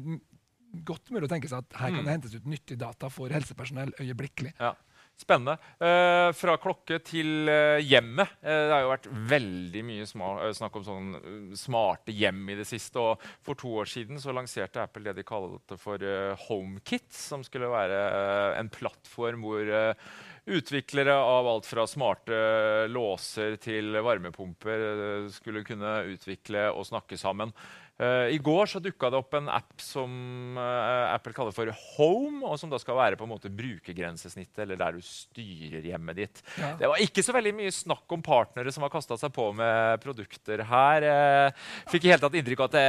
godt 0.84 1.10
mulig 1.12 1.26
å 1.28 1.32
tenke 1.32 1.48
seg 1.48 1.64
at 1.64 1.80
her 1.80 1.94
kan 1.96 2.02
Mm. 2.02 2.04
det 2.04 2.12
hentes 2.18 2.36
ut 2.36 2.46
nyttig 2.48 2.76
data 2.80 3.08
for 3.12 3.32
helsepersonell 3.32 3.92
øyeblikkelig. 4.00 4.52
Ja. 4.60 4.74
Spennende. 5.20 5.54
Eh, 5.78 6.30
fra 6.34 6.56
klokke 6.58 6.98
til 7.06 7.46
eh, 7.50 7.78
hjemmet. 7.84 8.32
Eh, 8.42 8.64
det 8.66 8.72
har 8.74 8.82
jo 8.82 8.90
vært 8.90 9.08
veldig 9.30 9.84
mye 9.86 10.08
snakk 10.08 10.80
om 10.80 10.86
sånn 10.86 11.12
smarte 11.58 12.14
hjem 12.16 12.42
i 12.50 12.58
det 12.58 12.66
siste. 12.66 12.98
Og 12.98 13.22
for 13.44 13.58
to 13.58 13.70
år 13.82 13.90
siden 13.90 14.18
lanserte 14.34 14.82
Apple 14.82 15.06
det 15.06 15.20
de 15.20 15.26
kalte 15.28 15.78
for 15.78 16.02
HomeKit, 16.48 17.10
som 17.14 17.44
skulle 17.46 17.70
være 17.70 18.02
en 18.58 18.72
plattform 18.72 19.46
hvor 19.46 19.74
Utviklere 20.42 21.14
av 21.14 21.46
alt 21.46 21.68
fra 21.70 21.84
smarte 21.86 22.34
låser 22.90 23.54
til 23.62 23.94
varmepumper 24.02 25.28
skulle 25.30 25.62
kunne 25.62 25.92
utvikle 26.16 26.64
og 26.72 26.82
snakke 26.88 27.14
sammen. 27.14 27.52
Eh, 28.02 28.34
I 28.34 28.38
går 28.42 28.70
så 28.70 28.80
dukka 28.82 29.10
det 29.12 29.18
opp 29.20 29.36
en 29.38 29.50
app 29.52 29.82
som 29.82 30.58
eh, 30.58 31.12
Apple 31.12 31.34
kaller 31.36 31.54
for 31.54 31.70
Home, 31.96 32.42
og 32.48 32.58
som 32.58 32.72
da 32.72 32.80
skal 32.82 32.98
være 32.98 33.18
på 33.20 33.26
en 33.28 33.32
måte 33.32 33.52
brukergrensesnittet, 33.52 34.64
eller 34.64 34.80
der 34.80 34.98
du 34.98 35.04
styrer 35.06 35.86
hjemmet 35.92 36.18
ditt. 36.18 36.42
Ja. 36.58 36.72
Det 36.80 36.90
var 36.90 37.02
ikke 37.04 37.24
så 37.24 37.34
veldig 37.36 37.54
mye 37.60 37.74
snakk 37.74 38.16
om 38.16 38.24
partnere 38.26 38.74
som 38.74 38.86
har 38.86 38.92
kasta 38.92 39.18
seg 39.20 39.32
på 39.36 39.48
med 39.56 40.02
produkter 40.02 40.64
her. 40.66 41.06
Eh, 41.12 41.68
fikk 41.92 42.08
i 42.08 42.12
hele 42.12 42.22
tatt 42.24 42.38
inntrykk 42.40 42.64
av 42.64 42.70
at 42.72 42.76
det 42.78 42.84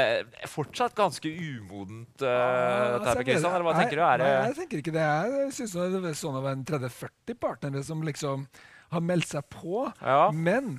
er 0.47 0.51
fortsatt 0.51 0.97
ganske 0.97 1.29
umodent. 1.29 2.15
Uh, 2.21 2.31
Ah, 2.33 2.39
dette 2.39 3.05
her, 3.05 3.09
altså, 3.09 3.23
Kristian, 3.27 3.53
eller 3.53 3.65
hva 3.67 3.73
tenker 3.77 3.99
du? 3.99 4.03
Er 4.05 4.21
Nei, 4.21 4.29
jeg 4.49 4.55
tenker 4.57 4.81
ikke 4.81 4.93
det. 4.95 5.03
Jeg 5.33 5.53
syns 5.57 5.75
det 5.77 5.99
er 6.09 6.17
sånn 6.17 6.37
av 6.39 6.47
en 6.51 6.63
30-40 6.67 7.37
partnere 7.41 7.83
som 7.85 8.03
liksom 8.05 8.47
har 8.93 9.03
meldt 9.05 9.29
seg 9.33 9.45
på. 9.53 9.85
Ja. 10.01 10.27
Men 10.33 10.75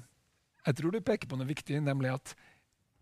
jeg 0.66 0.78
tror 0.80 0.94
du 0.94 1.00
peker 1.04 1.30
på 1.30 1.38
noe 1.38 1.48
viktig, 1.48 1.80
nemlig 1.84 2.12
at 2.14 2.34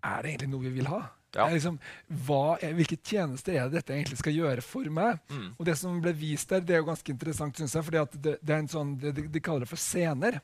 er 0.02 0.22
det 0.24 0.32
egentlig 0.32 0.50
noe 0.52 0.66
vi 0.66 0.74
vil 0.80 0.88
ha? 0.90 1.02
Ja. 1.32 1.46
Liksom, 1.48 1.78
hva 2.26 2.58
hvilke 2.76 2.98
tjenester 3.00 3.56
er 3.56 3.68
det 3.68 3.80
dette 3.80 3.94
egentlig 3.96 4.18
skal 4.20 4.34
gjøre 4.36 4.64
for 4.64 4.88
meg? 4.92 5.20
Mm. 5.32 5.46
Og 5.56 5.64
Det 5.68 5.76
som 5.80 6.00
ble 6.04 6.12
vist 6.16 6.50
der, 6.52 6.60
det 6.60 6.76
er 6.76 6.82
jo 6.82 6.90
ganske 6.90 7.14
interessant, 7.14 7.56
synes 7.56 7.76
jeg. 7.78 7.86
fordi 7.86 8.00
at 8.02 8.16
det, 8.16 8.34
det 8.42 8.54
er 8.54 8.60
en 8.60 8.72
sånn, 8.72 8.96
det, 9.00 9.14
de, 9.16 9.40
kaller 9.44 9.64
det 9.64 9.70
for 9.72 9.80
scener. 9.80 10.40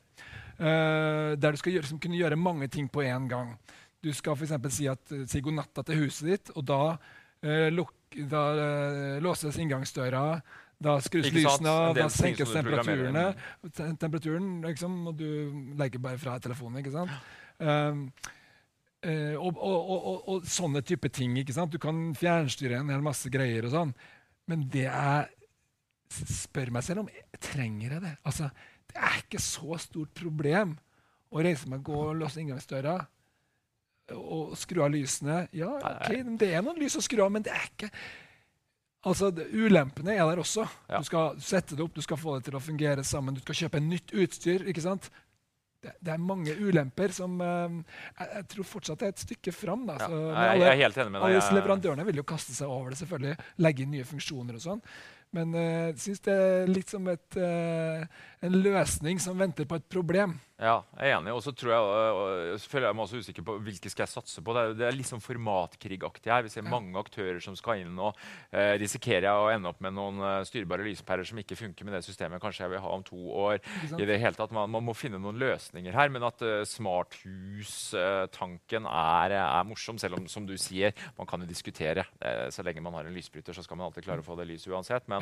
Uh, 0.59 1.37
der 1.39 1.53
du 1.53 1.61
skal 1.61 1.75
gjøre, 1.75 1.85
liksom, 1.85 2.01
kunne 2.03 2.19
gjøre 2.19 2.39
mange 2.39 2.67
ting 2.73 2.89
på 2.89 3.05
én 3.05 3.29
gang. 3.29 3.53
Du 4.03 4.09
skal 4.15 4.35
f.eks. 4.35 4.55
si, 4.73 4.87
at, 4.87 5.11
eh, 5.11 5.27
si 5.27 5.41
god 5.43 5.57
natta 5.57 5.83
til 5.83 6.05
huset 6.05 6.31
ditt, 6.31 6.51
og 6.55 6.65
da, 6.67 6.81
uh, 7.45 7.67
luk, 7.75 7.93
da 8.31 8.43
uh, 8.57 9.21
låses 9.23 9.59
inngangsdøra. 9.61 10.23
Da 10.79 10.95
skrus 11.03 11.27
lysene 11.35 11.69
av, 11.69 11.93
da 11.97 12.05
senkes 12.07 12.47
som 12.47 12.63
temperaturene. 12.63 13.25
Temperaturen, 13.99 14.51
liksom, 14.63 14.93
og 15.11 15.17
du 15.19 15.73
legger 15.77 15.99
bare 16.01 16.19
fra 16.21 16.37
telefonen. 16.39 16.79
ikke 16.79 16.93
sant? 16.95 17.11
Um, 17.59 18.05
og, 18.99 19.55
og, 19.55 19.77
og, 19.79 19.99
og, 20.11 20.23
og 20.33 20.47
sånne 20.49 20.81
type 20.83 21.09
ting. 21.15 21.37
ikke 21.39 21.55
sant? 21.55 21.71
Du 21.71 21.79
kan 21.81 22.09
fjernstyre 22.19 22.81
en 22.81 22.91
hel 22.91 23.03
masse 23.05 23.31
greier 23.31 23.67
og 23.69 23.75
sånn. 23.75 23.93
Men 24.49 24.65
det 24.73 24.87
er 24.89 25.29
spør 26.09 26.71
meg 26.73 26.85
selv 26.85 27.03
om 27.03 27.11
jeg 27.13 27.41
trenger 27.43 27.95
jeg 27.95 28.03
det. 28.05 28.15
Altså, 28.27 28.49
det 28.89 29.01
er 29.09 29.19
ikke 29.21 29.41
så 29.43 29.77
stort 29.81 30.13
problem 30.17 30.75
å 31.29 31.43
reise 31.45 31.69
meg, 31.69 31.83
gå 31.85 31.93
og 31.93 32.17
låse 32.17 32.41
inngangsdøra 32.41 32.97
og 34.17 34.55
skru 34.57 34.81
av 34.81 34.89
lysene. 34.93 35.43
Ja, 35.53 35.69
ok, 35.77 36.33
det 36.41 36.49
er 36.55 36.65
noen 36.65 36.79
lys 36.81 36.97
å 36.97 37.03
skru 37.05 37.21
av, 37.25 37.31
men 37.35 37.45
det 37.45 37.53
er 37.53 37.69
ikke 37.69 37.93
Altså, 39.07 39.29
det, 39.31 39.45
Ulempene 39.55 40.11
er 40.11 40.25
der 40.27 40.41
også. 40.41 40.65
Ja. 40.89 40.97
Du 40.99 41.07
skal 41.07 41.37
sette 41.39 41.71
det 41.71 41.85
opp, 41.85 41.93
du 41.95 42.03
skal 42.03 42.17
få 42.19 42.33
det 42.35 42.49
til 42.49 42.57
å 42.57 42.59
fungere 42.59 43.05
sammen. 43.07 43.37
Du 43.37 43.39
skal 43.45 43.55
kjøpe 43.55 43.79
nytt 43.79 44.11
utstyr. 44.11 44.65
ikke 44.67 44.83
sant? 44.83 45.07
Det, 45.81 45.93
det 46.03 46.11
er 46.11 46.17
mange 46.19 46.51
ulemper 46.59 47.13
som 47.15 47.37
eh, 47.39 47.75
jeg, 48.19 48.27
jeg 48.35 48.47
tror 48.51 48.65
fortsatt 48.67 49.01
er 49.05 49.13
et 49.13 49.21
stykke 49.23 49.53
fram. 49.55 49.85
Da. 49.87 49.95
Ja, 50.01 50.09
jeg- 50.53 50.59
jeg 50.65 50.77
helt 50.83 50.97
enig 50.97 51.11
med 51.13 51.21
deg. 51.21 51.29
alle 51.29 51.39
Jeg- 51.39 51.55
leverandørene 51.61 52.05
vil 52.05 52.15
jo 52.19 52.23
kaste 52.23 52.51
seg 52.57 52.67
over 52.67 52.89
det, 52.89 52.97
selvfølgelig. 52.99 53.37
Legge 53.63 53.79
inn 53.85 53.91
nye 53.91 54.03
funksjoner 54.03 54.55
og 54.59 54.61
sånn. 54.65 54.81
Men 55.31 55.53
eh, 55.55 55.87
jeg 55.93 55.95
syns 56.03 56.19
det 56.25 56.33
er 56.35 56.67
litt 56.67 56.89
som 56.89 57.07
et, 57.07 57.37
eh, 57.37 58.03
en 58.41 58.51
løsning 58.63 59.19
som 59.21 59.37
venter 59.37 59.65
på 59.65 59.75
et 59.75 59.87
problem. 59.89 60.39
Ja, 60.59 60.83
jeg 60.99 61.07
er 61.07 61.17
enig. 61.17 61.31
Og 61.35 61.41
så 61.43 61.51
tror 61.55 61.71
jeg, 61.71 61.81
føler 62.67 62.87
jeg 62.89 62.95
meg 62.97 63.03
også 63.05 63.17
usikker 63.23 63.43
på 63.47 63.53
hvilke 63.63 63.89
skal 63.91 64.03
jeg 64.05 64.11
satse 64.11 64.39
på. 64.43 64.49
Det 64.55 64.61
er, 64.61 64.67
det 64.75 64.85
er 64.89 64.95
sånn 65.07 65.23
formatkrigaktig 65.23 66.29
her. 66.33 66.43
Vi 66.45 66.53
ser 66.53 66.63
mange 66.67 66.99
aktører 66.99 67.39
som 67.43 67.55
skal 67.55 67.75
inn. 67.83 67.95
og 67.99 68.11
eh, 68.51 68.75
Risikerer 68.81 69.25
jeg 69.29 69.37
å 69.39 69.51
ende 69.53 69.69
opp 69.71 69.81
med 69.85 69.93
noen 69.95 70.17
eh, 70.19 70.45
styrbare 70.47 70.87
lyspærer 70.87 71.25
som 71.27 71.37
ikke 71.39 71.59
funker 71.59 71.83
med 71.87 71.93
det 71.95 72.07
systemet 72.07 72.41
kanskje 72.43 72.63
jeg 72.65 72.71
vil 72.75 72.83
ha 72.83 72.91
om 72.95 73.03
to 73.07 73.21
år? 73.47 73.57
i 73.99 74.05
det 74.07 74.21
hele 74.21 74.37
tatt. 74.37 74.51
Man, 74.55 74.71
man 74.71 74.85
må 74.85 74.93
finne 74.97 75.19
noen 75.21 75.39
løsninger 75.39 75.93
her. 75.95 76.09
Men 76.13 76.23
at 76.27 76.39
uh, 76.43 76.65
smarthus-tanken 76.67 78.83
er, 78.89 79.29
er 79.39 79.67
morsom, 79.67 79.97
selv 80.01 80.15
om 80.19 80.25
som 80.29 80.45
du 80.47 80.55
sier, 80.59 80.91
man 81.17 81.27
kan 81.29 81.41
jo 81.43 81.47
diskutere. 81.49 82.05
Eh, 82.19 82.49
så 82.53 82.63
lenge 82.65 82.83
man 82.83 82.93
har 82.97 83.05
en 83.07 83.15
lysbryter, 83.15 83.53
så 83.55 83.63
skal 83.65 83.77
man 83.79 83.85
alltid 83.87 84.05
klare 84.05 84.21
å 84.23 84.27
få 84.27 84.33
det 84.39 84.49
lyset 84.49 84.71
uansett. 84.73 85.03
Men 85.11 85.21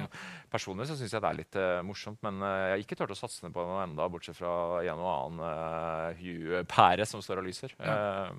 personlig 0.52 0.86
så 0.90 0.96
syns 1.00 1.14
jeg 1.14 1.22
det 1.24 1.30
er 1.30 1.42
litt 1.42 1.56
uh, 1.60 1.86
morsomt. 1.86 2.20
Men 2.26 2.34
eh, 2.42 2.58
jeg 2.58 2.72
har 2.74 2.80
ikke 2.86 2.98
turt 3.00 3.14
å 3.14 3.20
satse 3.20 3.38
på 3.54 3.62
noe 3.70 3.82
enda, 3.86 4.04
bortsett 4.12 4.38
fra 4.40 4.52
en 4.84 4.98
og 4.98 5.10
annen 5.12 5.27
uh, 5.44 6.16
Hue-pære 6.18 7.06
som 7.08 7.22
står 7.24 7.42
og 7.42 7.48
lyser. 7.50 7.74
Eh, 7.84 8.32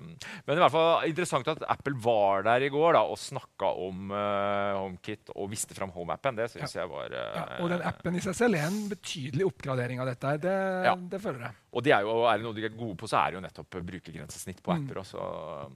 men 0.47 0.57
i 0.57 0.61
hvert 0.63 0.73
fall 0.73 1.05
interessant 1.09 1.47
at 1.53 1.61
Apple 1.69 1.93
var 2.01 2.43
der 2.47 2.65
i 2.65 2.71
går 2.73 2.97
da, 2.97 3.03
og 3.05 3.19
snakka 3.21 3.69
om 3.85 4.09
uh, 4.11 4.79
HomeKit 4.79 5.31
og 5.35 5.51
viste 5.53 5.77
fram 5.77 5.93
HomeAppen. 5.95 6.39
Det 6.39 6.49
syns 6.53 6.73
jeg 6.75 6.89
var 6.89 7.13
eh, 7.13 7.37
Ja, 7.37 7.45
og 7.61 7.69
den 7.73 7.85
appen 7.85 8.17
i 8.17 8.23
seg 8.25 8.37
selv 8.37 8.59
er 8.59 8.67
en 8.67 8.81
betydelig 8.91 9.45
oppgradering 9.51 10.01
av 10.03 10.09
dette. 10.11 10.35
Det, 10.47 10.57
Ja. 10.89 10.95
det 11.13 11.21
føler 11.21 11.49
jeg. 11.49 11.57
Og 11.71 11.83
det 11.85 11.91
er, 11.93 12.01
jo, 12.01 12.23
er 12.25 12.37
det 12.39 12.45
noe 12.47 12.55
de 12.57 12.63
er 12.65 12.73
gode 12.73 12.95
på, 12.97 13.05
så 13.07 13.19
er 13.21 13.31
det 13.31 13.37
jo 13.37 13.41
nettopp 13.45 13.75
brukergrensesnitt 13.85 14.61
på 14.65 14.73
Mm. 14.73 14.85
apper. 14.87 14.99
Også. 15.03 15.71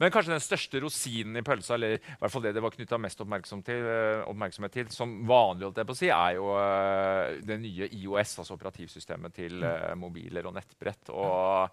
Men 0.00 0.10
kanskje 0.14 0.32
den 0.32 0.40
største 0.40 0.80
rosinen 0.80 1.36
i 1.36 1.42
pølsa, 1.44 1.74
eller 1.74 1.96
i 1.98 2.00
hvert 2.20 2.32
fall 2.32 2.42
det 2.46 2.54
det 2.54 2.62
var 2.64 2.70
knytta 2.72 2.98
mest 3.00 3.20
oppmerksom 3.20 3.62
til, 3.66 3.84
eh, 3.84 4.22
oppmerksomhet 4.30 4.72
til, 4.72 4.88
som 4.94 5.12
vanlig, 5.28 5.66
holdt 5.68 5.76
jeg 5.82 5.86
på 5.90 5.96
å 5.96 5.98
si, 6.00 6.08
er 6.08 6.34
jo 6.38 6.48
eh, 6.56 7.40
det 7.44 7.58
nye 7.60 7.88
IOS, 7.92 8.38
altså 8.40 8.56
operativsystemet 8.56 9.34
til 9.34 9.52
Mm. 9.60 9.64
eh, 9.68 9.94
mobiler 10.00 10.46
og 10.46 10.54
nettbrett. 10.54 11.10
Og 11.10 11.70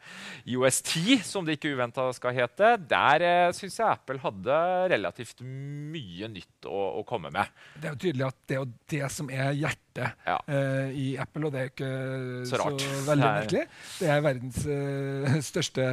IOS 0.48 0.82
10, 0.82 1.22
som 1.24 1.46
det 1.46 1.60
ikke 1.60 1.72
uventa 1.76 2.10
skal 2.14 2.34
hete, 2.34 2.74
der 2.88 3.52
syns 3.54 3.78
jeg 3.80 3.88
Apple 3.88 4.20
hadde 4.20 4.60
relativt 4.92 5.40
mye 5.42 6.28
nytt 6.28 6.68
å, 6.68 7.00
å 7.00 7.06
komme 7.08 7.32
med. 7.32 7.48
Det 7.80 7.88
er 7.88 7.96
jo 7.96 8.02
tydelig 8.08 8.28
at 8.28 8.36
det 8.48 8.58
er 8.58 8.62
jo 8.66 8.72
det 8.96 9.12
som 9.12 9.30
er 9.30 9.54
hjertet 9.54 9.80
Ja. 10.26 10.38
uh, 10.48 10.88
i 10.96 11.18
Apple, 11.20 11.46
og 11.48 11.52
det 11.52 11.60
er 11.60 11.66
jo 11.68 11.72
ikke 11.76 12.46
Så 12.48 12.56
så, 12.62 12.70
veldig 13.10 13.50
Det 13.52 13.61
Det 14.00 14.10
er 14.12 14.24
verdens 14.26 14.60
uh, 14.66 15.38
største 15.52 15.86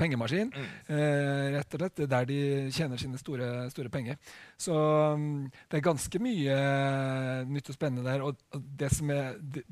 pengemaskin, 0.00 0.50
Mm. 0.50 0.70
Uh, 0.90 1.46
rett 1.56 1.74
og 1.76 1.82
slett. 1.82 1.96
Det 1.96 2.06
er 2.06 2.10
der 2.12 2.26
de 2.28 2.40
tjener 2.74 3.00
sine 3.00 3.18
store, 3.20 3.68
store 3.72 3.92
penger. 3.92 4.18
Så 4.58 4.74
um, 4.74 5.46
det 5.70 5.78
er 5.78 5.84
ganske 5.84 6.20
mye 6.22 6.56
eh, 6.56 7.46
nytt 7.48 7.70
og 7.70 7.76
spennende 7.76 8.06
der. 8.06 8.24
Og, 8.26 8.40
og 8.54 8.66
det 8.80 8.90
som 8.94 9.10
er 9.14 9.38
det 9.40 9.64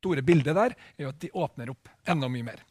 store 0.00 0.24
bildet 0.24 0.56
der, 0.56 0.74
er 0.96 1.04
jo 1.04 1.12
at 1.12 1.20
de 1.20 1.32
åpner 1.36 1.72
opp 1.74 1.90
enda 2.08 2.30
mye 2.32 2.46
mer. 2.46 2.64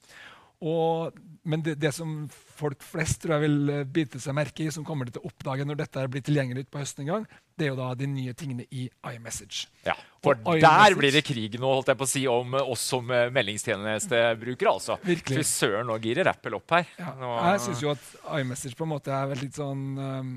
Og, 0.59 1.15
men 1.47 1.61
det, 1.63 1.77
det 1.79 1.93
som 1.95 2.25
folk 2.59 2.81
flest 2.83 3.21
tror 3.23 3.37
jeg 3.37 3.45
vil 3.45 3.69
eh, 3.71 3.83
bite 3.87 4.19
seg 4.19 4.35
merke 4.35 4.65
i, 4.65 4.71
som 4.75 4.83
kommer 4.83 5.07
til 5.07 5.21
å 5.21 5.29
oppdage 5.29 5.63
når 5.63 5.77
dette 5.79 6.03
blir 6.11 6.23
tilgjengelig 6.27 6.65
på 6.67 6.81
høsten 6.81 7.05
en 7.05 7.11
gang, 7.13 7.27
det 7.55 7.67
er 7.67 7.71
jo 7.71 7.77
da 7.79 7.93
de 7.95 8.09
nye 8.11 8.33
tingene 8.35 8.65
i 8.75 8.89
iMessage. 9.13 9.69
Ja, 9.87 9.95
For 10.23 10.35
der 10.35 10.59
iMessage- 10.59 10.99
blir 10.99 11.15
det 11.15 11.23
krig 11.27 11.55
nå, 11.59 11.71
holdt 11.77 11.93
jeg 11.93 12.01
på 12.01 12.07
å 12.09 12.11
si, 12.11 12.25
om 12.27 12.59
eh, 12.59 12.71
oss 12.75 12.83
som 12.91 13.07
eh, 13.15 13.29
meldingstjenestebrukere. 13.31 14.75
altså. 14.75 14.99
Virkelig. 15.07 15.39
Fy 15.45 15.47
søren, 15.47 15.87
nå 15.87 15.95
girer 16.03 16.27
Apple 16.33 16.59
opp 16.59 16.75
her. 16.75 16.91
Ja, 16.99 17.15
Nå, 17.19 17.31
jeg 17.53 17.63
syns 17.69 17.83
jo 17.87 17.95
at 17.95 18.09
iMessage 18.41 18.75
på 18.75 18.83
en 18.87 18.93
måte 18.97 19.15
er 19.15 19.31
veldig 19.31 19.51
sånn 19.55 19.83
um, 19.95 20.33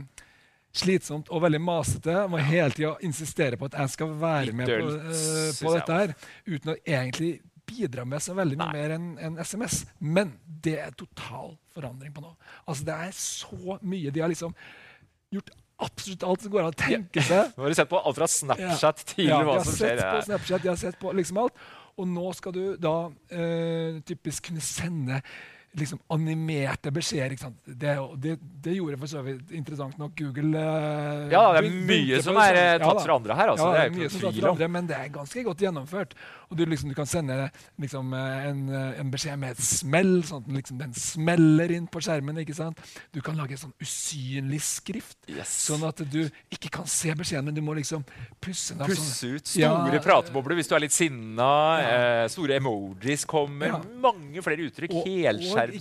slitsomt 0.72 1.28
og 1.34 1.42
veldig 1.44 1.60
masete. 1.66 2.14
Må 2.30 2.38
hele 2.46 2.70
tida 2.78 2.94
insistere 3.04 3.58
på 3.58 3.66
at 3.68 3.80
jeg 3.82 3.98
skal 3.98 4.14
være 4.22 4.54
med 4.56 4.70
på, 4.70 4.92
synes 5.18 5.62
på 5.66 5.74
dette 5.74 5.98
her, 5.98 6.14
uten 6.46 6.72
å 6.76 6.78
egentlig 6.86 7.40
bidra 7.72 8.04
med 8.08 8.22
så 8.22 8.36
veldig 8.36 8.58
mye 8.60 8.68
Nei. 8.68 8.76
mer 8.78 8.94
enn 8.98 9.10
en 9.28 9.40
SMS. 9.40 9.82
Men 10.00 10.34
det 10.62 10.76
er 10.84 10.94
total 10.98 11.56
forandring 11.74 12.12
på 12.14 12.22
nå. 12.24 12.32
Altså 12.68 12.84
Det 12.84 12.96
er 13.08 13.12
så 13.16 13.78
mye. 13.82 14.12
De 14.12 14.20
har 14.20 14.28
liksom 14.32 14.54
gjort 15.32 15.50
absolutt 15.82 16.22
alt 16.28 16.44
som 16.44 16.52
går 16.52 16.62
an 16.66 16.74
å 16.74 16.78
tenke 16.78 17.22
seg. 17.26 17.48
Nå 17.56 17.64
har 17.64 17.72
du 17.72 17.78
sett 17.80 17.90
på 17.90 17.98
alt 17.98 18.18
fra 18.20 18.28
Snapchat 18.30 19.00
til 19.14 19.30
Ja, 19.32 19.40
hva 19.48 19.56
som 19.64 19.74
skjer. 19.80 19.98
på. 20.04 20.20
Snapchat, 20.28 20.62
de 20.62 20.70
har 20.70 20.78
sett 20.78 20.98
på 21.00 21.14
liksom 21.16 21.40
alt. 21.42 21.56
Og 22.00 22.06
nå 22.08 22.30
skal 22.38 22.54
du 22.56 22.62
da 22.80 22.92
eh, 23.34 23.98
typisk 24.08 24.46
kunne 24.48 24.62
sende 24.64 25.18
liksom 25.78 25.98
animerte 26.12 26.90
beskjeder. 26.92 27.36
Det, 27.64 27.92
det, 28.20 28.34
det 28.64 28.74
gjorde 28.76 28.98
for 29.00 29.08
så 29.08 29.22
vidt 29.24 29.50
interessant 29.56 29.96
nok 29.98 30.12
Google. 30.18 30.52
eh, 30.58 31.30
Ja, 31.32 31.46
det 31.56 31.62
er 31.64 31.70
mye 31.88 32.18
som 32.22 32.36
er, 32.36 32.58
eh, 32.60 32.78
tatt 32.82 33.00
fra 33.06 33.14
andre 33.16 33.34
her, 33.38 33.48
altså. 33.54 33.70
Ja, 33.72 33.72
Det 33.72 33.86
er 33.86 33.96
mye 33.96 34.10
som 34.12 34.20
tatt 34.26 34.36
fra 34.42 34.50
andre, 34.52 34.68
men 34.68 34.86
det 34.90 34.96
er 34.98 35.08
ganske 35.14 35.44
godt 35.46 35.64
gjennomført. 35.64 36.12
Og 36.50 36.58
du, 36.58 36.66
liksom, 36.68 36.90
du 36.92 36.94
kan 36.98 37.06
sende 37.08 37.50
liksom, 37.80 38.12
eh, 38.12 38.48
en, 38.50 38.60
eh, 38.68 39.00
en 39.00 39.10
beskjed 39.10 39.38
med 39.40 39.52
et 39.56 39.62
smell, 39.64 40.12
sånn 40.28 40.42
at 40.42 40.46
den 40.50 40.56
liksom, 40.60 40.78
den 40.82 40.92
smeller 40.92 41.72
inn 41.72 41.86
på 41.88 42.02
skjermen. 42.04 42.36
ikke 42.42 42.54
sant? 42.54 42.78
Du 43.12 43.20
kan 43.24 43.36
lage 43.40 43.52
en 43.56 43.62
sånn 43.64 43.72
usynlig 43.80 44.60
skrift, 44.60 45.16
Yes. 45.28 45.48
sånn 45.70 45.86
at 45.88 45.96
du 46.10 46.28
ikke 46.52 46.70
kan 46.70 46.84
se 46.86 47.14
beskjeden, 47.14 47.44
men 47.48 47.54
du 47.54 47.62
må 47.62 47.74
liksom 47.74 48.04
pusse 48.40 48.76
den 48.76 48.84
sånn- 48.86 48.92
Pusse 48.92 49.26
ut 49.36 49.56
Ja, 49.56 49.72
store 49.86 50.00
pratebobler 50.04 50.56
hvis 50.56 50.68
du 50.68 50.74
er 50.74 50.80
litt 50.80 50.92
sinna. 50.92 51.48
Ja. 51.80 52.24
Eh, 52.24 52.28
store 52.28 52.56
emojis 52.60 53.24
kommer. 53.24 53.66
Ja. 53.68 53.80
Mange 54.02 54.42
flere 54.42 54.68
uttrykk. 54.68 54.92
Og- 54.92 55.06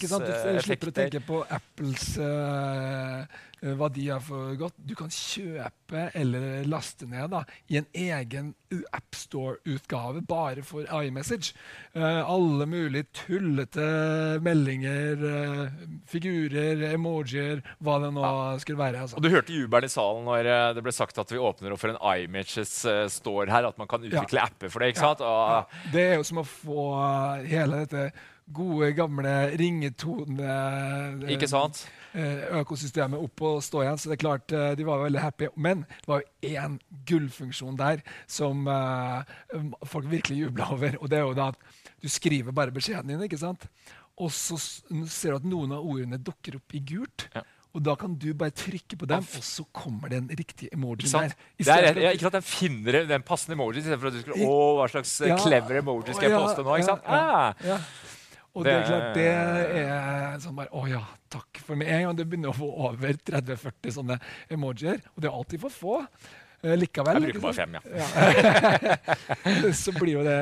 sant, 0.07 0.27
Du 0.27 0.61
slipper 0.65 0.91
å 0.91 0.95
tenke 0.95 1.23
på 1.25 1.41
Apples 1.50 2.17
eh, 2.21 3.39
hva 3.61 3.89
de 3.93 4.07
har 4.09 4.21
for 4.25 4.55
godt. 4.57 4.77
Du 4.89 4.95
kan 4.97 5.11
kjøpe 5.13 6.07
eller 6.17 6.65
laste 6.69 7.05
ned 7.09 7.29
da, 7.33 7.43
i 7.69 7.77
en 7.77 7.88
egen 7.93 8.53
AppStore-utgave 8.71 10.23
bare 10.25 10.63
for 10.65 10.88
iMessage. 11.01 11.53
Uh, 11.93 12.23
alle 12.23 12.65
mulige 12.69 13.09
tullete 13.19 13.85
meldinger, 14.41 15.21
uh, 15.21 15.85
figurer, 16.09 16.88
emojier, 16.89 17.61
hva 17.83 18.00
det 18.01 18.11
nå 18.15 18.33
skulle 18.63 18.81
være. 18.81 19.05
Altså. 19.05 19.19
Og 19.19 19.27
Du 19.27 19.29
hørte 19.33 19.53
jubelen 19.53 19.91
i 19.91 19.93
salen 19.93 20.25
når 20.25 20.51
det 20.77 20.85
ble 20.85 20.95
sagt 20.95 21.21
at 21.21 21.31
vi 21.31 21.41
åpner 21.41 21.75
opp 21.75 21.83
for 21.83 21.93
en 21.93 22.01
iMages 22.01 22.73
uh, 22.89 23.05
store 23.13 23.51
her. 23.53 23.69
At 23.69 23.77
man 23.77 23.89
kan 23.91 24.01
utvikle 24.07 24.41
apper 24.41 24.73
for 24.73 24.81
det. 24.81 24.95
ikke 24.95 25.05
sant? 25.05 25.21
Ja, 25.21 25.63
det 25.93 26.07
er 26.09 26.17
jo 26.17 26.25
som 26.25 26.41
å 26.41 26.47
få 26.47 26.89
hele 27.45 27.85
dette 27.85 28.09
gode, 28.55 28.91
gamle 28.98 29.34
ringetone... 29.60 30.55
Ikke 31.34 31.50
sant? 31.51 31.84
eh, 32.13 32.41
økosystemet 32.60 33.22
opp 33.24 33.43
og 33.48 33.62
stå 33.63 33.84
igjen. 33.86 34.00
Så 34.01 34.10
det 34.12 34.17
er 34.17 34.24
klart, 34.25 34.51
eh, 34.55 34.74
de 34.79 34.88
var 34.88 35.03
veldig 35.05 35.22
happy. 35.24 35.48
Men 35.55 35.86
det 35.88 36.10
var 36.12 36.24
jo 36.24 36.50
én 36.51 36.75
gullfunksjon 37.08 37.77
der 37.79 38.01
som 38.27 38.67
eh, 38.67 39.31
folk 39.88 40.10
virkelig 40.12 40.41
jubla 40.46 40.72
over. 40.75 40.98
Og 41.01 41.10
det 41.12 41.22
er 41.22 41.25
jo 41.27 41.38
da 41.38 41.51
at 41.53 41.79
du 42.01 42.10
skriver 42.12 42.51
bare 42.55 42.74
beskjeden 42.75 43.13
din, 43.13 43.24
ikke 43.27 43.39
sant? 43.41 43.67
Og 44.22 44.29
så 44.36 44.58
ser 44.60 45.31
du 45.31 45.39
at 45.39 45.48
noen 45.48 45.72
av 45.77 45.86
ordene 45.88 46.20
dukker 46.22 46.60
opp 46.60 46.75
i 46.77 46.84
gult. 46.91 47.29
Ja. 47.36 47.46
Og 47.72 47.79
da 47.86 47.93
kan 47.96 48.17
du 48.20 48.34
bare 48.36 48.51
trykke 48.51 48.98
på 49.00 49.08
dem, 49.08 49.24
og 49.24 49.43
så 49.48 49.63
kommer 49.72 50.12
det 50.12 50.17
en 50.20 50.25
riktig 50.36 50.67
emoji 50.75 51.05
Ikke 51.05 51.12
sant? 51.13 51.38
der. 51.55 51.63
Det 51.63 51.72
er, 51.72 52.00
ja, 52.03 52.10
ikke 52.17 52.25
sant? 52.27 52.36
Den 52.36 52.43
finner 52.43 52.98
den 53.08 53.24
passende 53.24 53.55
emoji 53.55 53.79
istedenfor 53.79 54.10
at 54.10 54.17
du 54.17 54.20
skulle 54.25 54.43
Å, 54.43 54.58
hva 54.81 54.88
slags 54.91 55.13
eh, 55.24 55.31
Ja, 55.31 55.38
clever 55.39 55.79
emoji 55.79 56.12
skal 56.17 56.27
jeg 56.27 56.36
poste 56.36 56.65
nå? 56.67 56.75
ikke 56.81 56.89
sant? 56.89 57.08
Ja, 57.08 57.22
Ah, 57.31 57.63
ja. 57.63 57.77
Og 58.53 58.65
det, 58.65 58.72
Det- 58.74 58.81
er 58.81 58.88
klart, 58.88 59.13
det 59.15 59.27
er 59.31 60.39
sånn 60.43 60.55
bare 60.58 60.67
Å 60.75 60.88
ja, 60.89 61.01
takk. 61.31 61.58
For 61.63 61.75
med 61.79 61.88
en 61.88 62.03
gang 62.03 62.15
du 62.17 62.25
begynner 62.25 62.50
å 62.51 62.58
få 62.58 62.67
over 62.89 63.13
30-40 63.13 63.91
sånne 63.96 64.17
emojier, 64.51 65.00
og 65.15 65.22
det 65.22 65.29
er 65.29 65.38
alltid 65.38 65.62
for 65.62 65.70
få 65.70 66.08
likevel. 66.63 67.18
Jeg 67.18 67.34
bruker 67.34 67.44
bare 67.44 67.58
fem, 67.58 67.74
ja. 67.75 67.82
så 69.82 69.94
blir 69.98 70.13
jo 70.20 70.24
det 70.25 70.36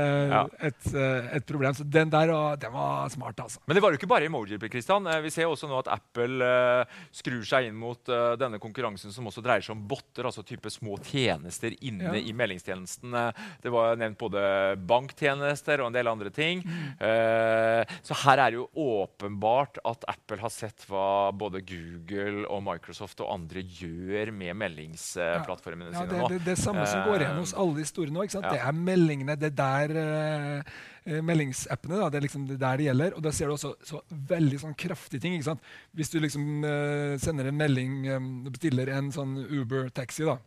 et, 0.70 0.90
eh, 0.94 1.30
et 1.40 1.46
problem. 1.48 1.74
Så 1.78 1.86
den 1.88 2.10
der 2.12 2.32
den 2.60 2.74
var 2.74 3.10
smart, 3.14 3.40
altså. 3.40 3.60
Men 3.68 3.78
det 3.78 3.84
var 3.84 3.94
jo 3.94 4.00
ikke 4.00 4.10
bare 4.12 4.28
emojier. 4.30 4.60
Kristian. 4.70 5.08
Vi 5.24 5.32
ser 5.34 5.48
også 5.50 5.70
nå 5.70 5.80
at 5.80 5.90
Apple 5.96 6.44
eh, 6.46 6.98
skrur 7.16 7.44
seg 7.48 7.70
inn 7.70 7.78
mot 7.80 8.10
eh, 8.12 8.34
denne 8.40 8.60
konkurransen 8.62 9.14
som 9.16 9.28
også 9.32 9.42
dreier 9.46 9.64
seg 9.66 9.76
om 9.78 9.86
botter, 9.90 10.28
altså 10.28 10.44
type 10.46 10.70
små 10.74 10.98
tjenester 11.06 11.74
inne 11.82 12.10
Ja. 12.10 12.14
i 12.20 12.34
meldingstjenesten. 12.36 13.14
Eh, 13.16 13.32
Det 13.64 13.72
var 13.74 13.96
nevnt 14.00 14.18
både 14.20 14.42
banktjenester 14.90 15.82
og 15.84 15.88
en 15.90 15.98
del 15.98 16.08
andre 16.12 16.30
ting. 16.34 16.62
Eh, 17.00 17.84
så 18.06 18.14
her 18.26 18.38
er 18.44 18.52
det 18.52 18.60
jo 18.60 18.68
åpenbart 18.76 19.80
at 19.88 20.04
Apple 20.12 20.40
har 20.44 20.52
sett 20.54 20.86
hva 20.90 21.32
både 21.36 21.62
Google 21.66 22.46
og 22.50 22.64
Microsoft 22.66 23.20
og 23.24 23.32
andre 23.34 23.64
gjør 23.64 24.32
med 24.36 24.56
meldingsplattformene 24.60 25.92
Ja, 25.94 26.04
sine 26.04 26.09
det, 26.12 26.20
nå. 26.20 26.30
det, 26.34 26.40
det 26.46 26.56
samme 26.60 26.86
som 26.90 27.08
går 27.08 27.24
igjen 27.24 27.30
Eh, 27.30 27.40
hos 27.40 27.54
alle 27.54 27.80
de 27.80 27.88
store 27.88 28.14
nå. 28.14 28.24
ikke 28.26 28.38
sant? 28.38 28.48
ja. 28.50 28.54
Det 28.56 28.62
er 28.70 28.78
meldingene, 28.90 29.36
det 29.40 29.50
er 29.52 29.58
der 29.60 29.94
uh, 29.96 30.78
eh, 31.06 31.20
meldingsappene. 31.26 32.00
Da, 32.02 32.10
det 32.12 32.20
er 32.20 32.26
liksom 32.28 32.48
det 32.50 32.60
der 32.62 32.80
det 32.82 32.88
gjelder. 32.90 33.18
Og 33.18 33.26
da 33.26 33.34
ser 33.36 33.50
du 33.50 33.56
også 33.56 33.74
så 33.86 34.02
veldig 34.32 34.62
sånn 34.64 34.78
kraftige 34.80 35.24
ting. 35.26 35.38
ikke 35.38 35.50
sant? 35.52 35.74
Hvis 35.98 36.14
du 36.14 36.20
liksom 36.24 36.48
uh, 36.66 37.18
sender 37.22 37.52
en 37.52 37.60
melding, 37.60 38.00
du 38.46 38.54
bestiller 38.54 38.94
en 38.98 39.12
sånn 39.16 39.38
Uber-taxi, 39.46 40.26
da. 40.30 40.40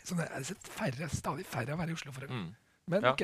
Så 0.00 0.16
det 0.16 0.26
er 0.26 0.50
færre, 0.64 1.08
stadig 1.12 1.46
færre 1.48 1.76
å 1.76 1.80
være 1.80 1.92
i 1.92 1.98
Oslo 1.98 2.14
for 2.14 2.26
øvrig. 2.26 2.44
Mm. 2.46 2.50
Men 2.90 3.04
Ja. 3.06 3.12
OK. 3.12 3.22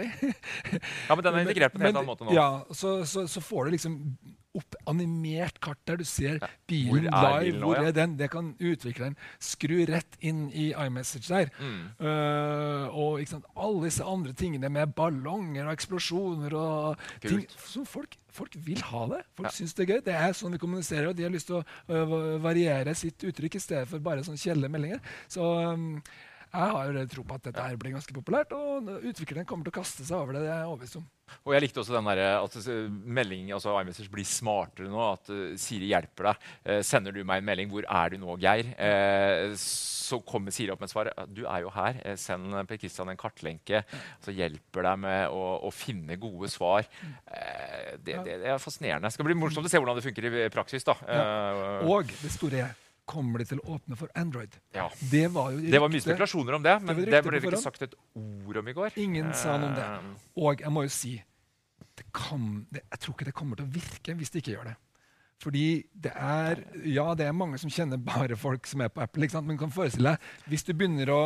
Ja, 1.08 1.14
men 1.14 1.24
den 1.24 1.34
er 1.34 1.40
integrert 1.46 1.74
på 1.74 1.80
en 1.80 1.88
helt 1.88 1.96
annen 1.96 2.10
måte 2.10 2.26
nå. 2.26 2.34
Ja, 2.36 2.48
så, 2.70 3.00
så, 3.08 3.26
så 3.30 3.42
får 3.42 3.66
du 3.66 3.76
liksom 3.76 3.96
opp 4.56 4.76
animert 4.90 5.60
kart 5.64 5.78
der 5.86 5.96
du 6.00 6.04
ser 6.08 6.38
Hvor 6.40 6.48
bilen 6.68 7.06
er 7.10 7.22
live. 7.22 7.44
bilen 7.46 7.62
hvor 7.66 7.76
er 7.82 7.92
den? 7.96 8.16
Det 8.18 8.30
kan 8.32 8.52
utvikleren 8.58 9.16
skru 9.42 9.76
rett 9.88 10.16
inn 10.20 10.46
i 10.50 10.70
iMessage 10.72 11.28
der. 11.28 11.50
Mm. 11.60 11.80
Uh, 12.00 12.86
og 12.96 13.22
sant, 13.28 13.46
alle 13.56 13.84
disse 13.86 14.04
andre 14.04 14.32
tingene 14.36 14.70
med 14.72 14.94
ballonger 14.96 15.66
og 15.68 15.74
eksplosjoner 15.76 16.54
og 16.56 17.02
ting 17.24 17.44
som 17.66 17.86
folk, 17.88 18.16
folk 18.36 18.56
vil 18.66 18.80
ha 18.90 19.06
det. 19.14 19.22
Folk 19.36 19.50
Ja. 19.50 19.54
syns 19.56 19.74
det 19.74 19.84
er 19.88 19.92
gøy. 19.94 20.00
Det 20.10 20.14
er 20.14 20.32
sånn 20.36 20.52
vi 20.56 20.58
kommuniserer, 20.62 21.08
og 21.10 21.16
de 21.16 21.22
har 21.26 21.30
lyst 21.34 21.46
til 21.50 21.60
å 21.60 21.64
uh, 21.90 22.38
variere 22.42 22.94
sitt 22.94 23.22
uttrykk 23.24 23.56
i 23.60 23.62
stedet 23.62 23.88
for 23.88 23.98
bare 24.00 24.24
sånn 24.26 24.36
kjedelige 24.40 24.72
meldinger. 24.72 25.00
Så 25.28 25.42
um, 25.72 26.02
jeg 26.56 26.72
har 26.76 27.12
tro 27.12 27.26
på 27.26 27.36
at 27.36 27.50
dette 27.50 27.68
her 27.68 27.78
blir 27.80 27.94
ganske 27.96 28.16
populært, 28.16 28.54
og 28.56 28.90
utviklerne 28.96 29.46
kommer 29.48 29.68
til 29.68 29.74
å 29.74 29.78
kaste 29.80 30.06
seg 30.06 30.18
over 30.18 30.36
det. 30.36 30.46
det 30.46 30.52
er 30.52 30.62
jeg 30.62 30.72
overbevist 30.72 30.98
om. 31.00 31.06
Og 31.46 31.54
jeg 31.54 31.64
likte 31.64 31.82
også 31.82 31.96
den 31.96 32.08
der, 32.08 32.20
at 32.38 32.56
eh, 32.60 32.86
melding, 33.18 33.50
altså 33.56 33.74
iMessage 33.80 34.10
blir 34.12 34.26
smartere 34.28 34.90
nå. 34.90 35.00
At 35.16 35.30
eh, 35.34 35.56
Siri 35.60 35.90
hjelper 35.90 36.30
deg. 36.30 36.46
Eh, 36.62 36.80
sender 36.86 37.14
du 37.14 37.22
meg 37.26 37.42
en 37.42 37.48
melding 37.48 37.72
'Hvor 37.72 37.86
er 37.86 38.14
du 38.14 38.18
nå, 38.22 38.36
Geir?' 38.42 38.72
Eh, 38.78 39.54
så 39.58 40.20
kommer 40.22 40.54
Siri 40.54 40.70
opp 40.70 40.80
med 40.80 40.92
svaret 40.92 41.18
'Du 41.34 41.44
er 41.44 41.66
jo 41.66 41.70
her. 41.74 42.00
Eh, 42.04 42.16
send 42.16 42.54
Per 42.68 42.78
Kristian 42.78 43.10
en 43.10 43.18
kartlenke.' 43.18 43.84
Så 44.22 44.34
hjelper 44.34 44.86
deg 44.90 44.98
med 45.02 45.28
å, 45.34 45.44
å 45.66 45.70
finne 45.74 46.16
gode 46.16 46.50
svar. 46.52 46.86
Eh, 47.26 47.96
det, 47.98 48.22
det, 48.22 48.40
det 48.44 48.50
er 48.54 48.62
fascinerende. 48.62 49.10
Det 49.10 49.18
skal 49.18 49.26
bli 49.26 49.38
morsomt 49.38 49.66
å 49.66 49.70
se 49.70 49.82
hvordan 49.82 49.98
det 49.98 50.06
funker 50.06 50.30
i 50.30 50.48
praksis. 50.48 50.86
da. 50.86 50.94
Ja. 51.06 51.80
Og 51.86 52.06
det 52.22 52.30
store 52.34 52.68
er 52.68 52.85
kommer 53.06 53.38
de 53.42 53.46
til 53.52 53.60
å 53.62 53.76
åpne 53.76 53.96
for 53.98 54.10
Android. 54.18 54.54
ja. 54.74 54.88
Det 55.10 55.26
var 55.32 55.52
jo 55.54 55.60
Det 55.62 55.80
var 55.80 55.88
mye 55.92 56.02
spekulasjoner 56.04 56.56
om 56.58 56.62
det, 56.66 56.74
men 56.82 56.96
det, 56.96 57.06
det, 57.10 57.22
ble 57.24 57.38
det 57.40 57.46
ikke 57.52 57.60
sagt 57.62 57.82
et 57.86 57.94
ord 58.18 58.56
om 58.60 58.68
i 58.68 58.74
går. 58.76 58.96
Ingen 59.02 59.32
sa 59.34 59.56
noe 59.58 59.68
om 59.70 59.76
det. 59.78 59.84
Eh, 59.86 60.42
Og 60.42 60.60
jeg 60.60 60.72
må 60.74 60.82
jo 60.86 60.92
si 60.92 61.14
det 61.96 62.04
kan, 62.12 62.66
det, 62.70 62.82
Jeg 62.90 62.98
tror 63.00 63.14
ikke 63.14 63.24
det 63.30 63.34
kommer 63.38 63.56
til 63.56 63.64
å 63.68 63.72
virke 63.72 64.14
hvis 64.18 64.30
de 64.34 64.42
ikke 64.42 64.52
gjør 64.56 64.70
det. 64.72 64.76
Fordi 65.40 65.64
det 65.92 66.12
er 66.16 66.64
Ja, 66.84 67.14
det 67.14 67.26
er 67.28 67.32
mange 67.36 67.58
som 67.62 67.70
kjenner 67.70 67.96
bare 68.02 68.36
folk 68.36 68.66
som 68.66 68.80
er 68.84 68.88
på 68.88 69.02
Apple. 69.04 69.28
Men 69.42 69.56
du 69.56 69.62
kan 69.64 69.70
forestille 69.72 70.16
deg 70.16 70.50
hvis 70.52 70.64
du 70.64 70.72
begynner 70.74 71.08
å 71.12 71.22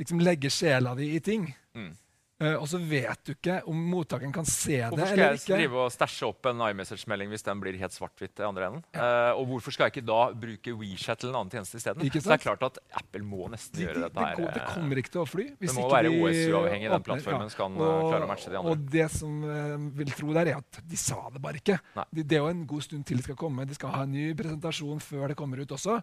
liksom 0.00 0.20
legge 0.20 0.50
sjela 0.50 0.94
di 0.96 1.14
i 1.16 1.20
ting, 1.20 1.54
Mm. 1.76 1.92
Eh, 2.40 2.56
og 2.56 2.66
så 2.70 2.78
vet 2.80 3.20
du 3.26 3.32
ikke 3.34 3.58
om 3.70 3.76
mottakeren 3.92 4.32
kan 4.34 4.44
se 4.48 4.78
det 4.80 4.88
Hvorfor 4.90 5.06
skal 5.06 5.18
eller 5.18 5.36
jeg 5.36 5.40
ikke. 5.42 5.56
drive 5.60 5.76
og 5.84 5.92
stæsje 5.94 6.28
opp 6.28 6.46
en 6.50 6.62
iMessage-melding 6.70 7.28
hvis 7.34 7.44
den 7.46 7.60
blir 7.62 7.78
helt 7.80 7.92
svart-hvitt 7.94 8.40
i 8.40 8.46
andre 8.48 8.66
enden? 8.70 8.84
Eh, 8.94 9.32
og 9.36 9.46
hvorfor 9.50 9.74
skal 9.76 9.88
jeg 9.88 9.96
ikke 9.98 10.06
da 10.10 10.20
bruke 10.32 10.74
WeChat 10.80 11.24
eller 11.24 11.34
en 11.34 11.40
annen 11.44 11.52
tjeneste 11.54 11.76
isteden? 11.80 12.04
Ikke 12.08 12.20
Så 12.20 12.32
det 12.32 12.38
er 12.40 12.44
klart 12.48 12.62
at 12.70 12.78
Apple 13.00 13.22
må 13.24 13.48
nesten 13.52 13.76
Det, 13.78 13.86
gjøre 13.88 14.02
dette 14.06 14.16
det, 14.18 14.26
her. 14.26 14.36
Det, 14.40 14.54
det 14.56 14.62
eh, 14.64 14.74
kommer 14.74 15.02
ikke 15.02 15.14
til 15.14 15.22
å 15.22 15.26
fly. 15.28 15.46
det 15.60 15.74
må 15.76 15.84
ikke 15.86 15.96
være 15.96 16.10
de 16.10 16.20
OS-uavhengig, 16.24 16.90
den 16.90 17.06
plattformen 17.06 17.50
plattformen 17.50 17.50
skal, 17.50 17.78
Og- 17.80 18.08
klare 18.10 18.24
å 18.24 18.30
matche 18.30 18.50
de 18.50 18.58
andre. 18.60 18.70
Og 18.74 18.86
det 18.90 19.06
som 19.12 19.36
uh, 19.44 19.76
vil 20.00 20.10
tro 20.16 20.32
der, 20.36 20.46
er 20.54 20.56
at 20.60 20.80
de 20.90 20.96
sa 20.96 21.20
det 21.34 21.42
bare 21.44 21.60
ikke. 21.60 21.78
De, 22.12 22.22
det 22.24 22.36
er 22.38 22.42
jo 22.44 22.50
en 22.50 22.64
god 22.66 22.82
stund 22.88 23.04
til 23.06 23.16
de 23.20 23.22
skal 23.28 23.36
komme. 23.36 23.66
De 23.68 23.74
skal 23.76 23.92
ha 23.94 24.02
en 24.06 24.12
ny 24.12 24.30
presentasjon 24.38 25.00
før 25.04 25.28
det 25.32 25.36
kommer 25.38 25.60
ut 25.62 25.72
også. 25.76 25.98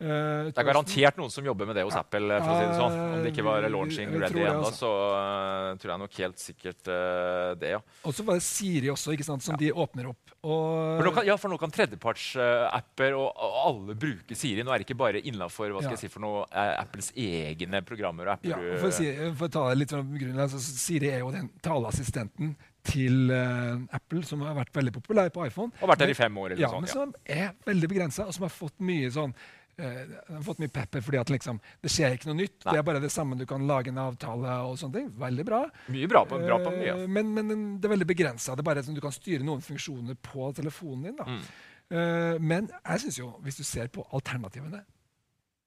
Uh, 0.00 0.48
Det 0.50 0.58
er 0.58 0.66
garantert 0.72 1.16
noen 1.20 1.30
som 1.30 1.44
jobber 1.46 1.66
med 1.68 1.76
det 1.76 1.84
hos 1.86 1.94
Apple. 1.98 2.32
eh, 2.32 2.40
for 2.42 2.50
å 2.52 2.58
si 2.58 2.66
det 2.66 2.78
sånn. 2.80 2.96
Om 3.12 3.22
det 3.24 3.32
ikke 3.34 3.44
var 3.46 3.68
launching 3.68 4.10
ready 4.18 4.42
ennå, 4.46 4.70
så 4.74 4.90
tror 5.82 5.94
jeg 5.94 6.02
nok 6.02 6.18
helt 6.22 6.42
sikkert 6.42 6.90
uh, 6.90 7.52
det, 7.58 7.74
ja. 7.74 7.80
Og 8.06 8.14
så 8.14 8.24
var 8.26 8.38
det 8.38 8.44
Siri 8.46 8.90
også, 8.92 9.14
ikke 9.16 9.26
sant, 9.26 9.44
som 9.44 9.58
de 9.58 9.72
åpner 9.72 10.08
opp. 10.12 10.34
Og, 10.42 10.98
For 10.98 11.10
kan, 11.18 11.26
ja, 11.28 11.36
for 11.38 11.52
nå 11.52 11.58
kan 11.60 11.70
tredjepartsapper 11.74 13.14
og, 13.18 13.28
og 13.30 13.58
alle 13.66 13.96
bruke 13.98 14.38
Siri. 14.38 14.64
Nå 14.64 14.72
er 14.74 14.82
det 14.82 14.88
ikke 14.88 14.98
bare 14.98 15.22
innafor 15.22 15.74
Ja. 15.82 15.94
si 15.98 16.10
eh, 16.10 16.74
Apples 16.80 17.12
egne 17.18 17.82
programmer 17.86 18.30
og 18.30 18.36
apper. 18.38 18.50
ja, 18.50 18.58
for, 18.80 18.90
å 18.90 18.96
si, 18.96 19.08
for 19.38 19.46
å 19.48 19.52
ta 19.52 19.64
det 19.70 19.80
litt 19.82 19.94
fra 19.94 20.02
grunnen, 20.02 20.42
altså, 20.46 20.60
Siri 20.62 21.12
er 21.12 21.22
jo 21.22 21.32
den 21.34 21.50
taleassistenten 21.62 22.56
til 22.86 23.30
uh, 23.30 23.78
Apple 23.94 24.24
som 24.26 24.42
har 24.42 24.56
vært 24.58 24.74
veldig 24.74 24.94
populær 24.96 25.30
på 25.34 25.46
iPhone. 25.46 25.70
Og 25.80 25.90
vært 25.92 26.02
der 26.02 26.14
i 26.14 26.18
fem 26.18 26.38
år 26.42 26.54
eller 26.54 26.64
ja, 26.64 26.70
Ja, 26.72 26.80
men 26.82 26.90
som 26.90 27.14
er 27.22 27.52
veldig 27.66 27.90
begrensa, 27.92 28.26
og 28.26 28.34
som 28.34 28.48
har 28.48 28.54
fått 28.54 28.82
mye 28.82 29.10
sånn 29.14 29.34
eh, 29.78 30.14
har 30.28 30.44
fått 30.46 30.62
mye 30.62 30.72
pepper 30.72 31.04
fordi 31.04 31.20
at 31.20 31.32
liksom, 31.32 31.60
det 31.82 31.92
skjer 31.92 32.16
ikke 32.16 32.30
noe 32.30 32.38
nytt. 32.40 32.58
Nei. 32.64 32.74
Det 32.74 32.80
er 32.82 32.86
bare 32.86 33.02
det 33.02 33.12
samme. 33.14 33.38
Du 33.40 33.46
kan 33.48 33.66
lage 33.68 33.92
en 33.92 34.00
avtale 34.02 34.56
og 34.68 34.78
sånne 34.80 34.98
ting. 35.00 35.10
Veldig 35.22 35.46
bra. 35.48 35.64
Mye 35.92 36.10
bra 36.10 36.24
på, 36.28 36.40
bra 36.44 36.58
på 36.62 36.72
mye. 36.76 36.96
Eh, 37.02 37.10
Men, 37.10 37.34
men 37.36 37.52
det 37.80 37.88
er 37.88 37.96
veldig 37.96 38.10
begrensa. 38.12 38.56
Det 38.56 38.64
er 38.64 38.70
bare 38.70 38.86
sånn 38.86 38.98
du 38.98 39.04
kan 39.04 39.14
styre 39.14 39.46
noen 39.46 39.64
funksjoner 39.64 40.18
på 40.22 40.52
telefonen 40.58 41.10
din. 41.10 41.22
Mm. 41.22 41.44
Uh, 41.92 42.36
men 42.40 42.70
jeg 42.70 43.02
synes 43.02 43.18
jo, 43.18 43.26
hvis 43.44 43.58
du 43.58 43.66
ser 43.68 43.90
på 43.92 44.04
alternativene 44.16 44.80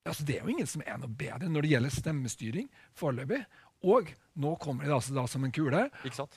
altså 0.05 0.25
Det 0.25 0.35
er 0.37 0.43
jo 0.45 0.53
ingen 0.53 0.69
som 0.69 0.83
er 0.85 0.99
noe 1.01 1.09
bedre 1.09 1.49
når 1.49 1.65
det 1.65 1.71
gjelder 1.71 1.93
stemmestyring 1.93 2.67
foreløpig. 2.97 3.39
Og 3.83 4.13
nå 4.35 4.51
kommer 4.59 4.83
de 4.83 4.91
altså 4.91 5.13
da 5.15 5.23
som 5.31 5.43
en 5.47 5.51
kule 5.55 5.85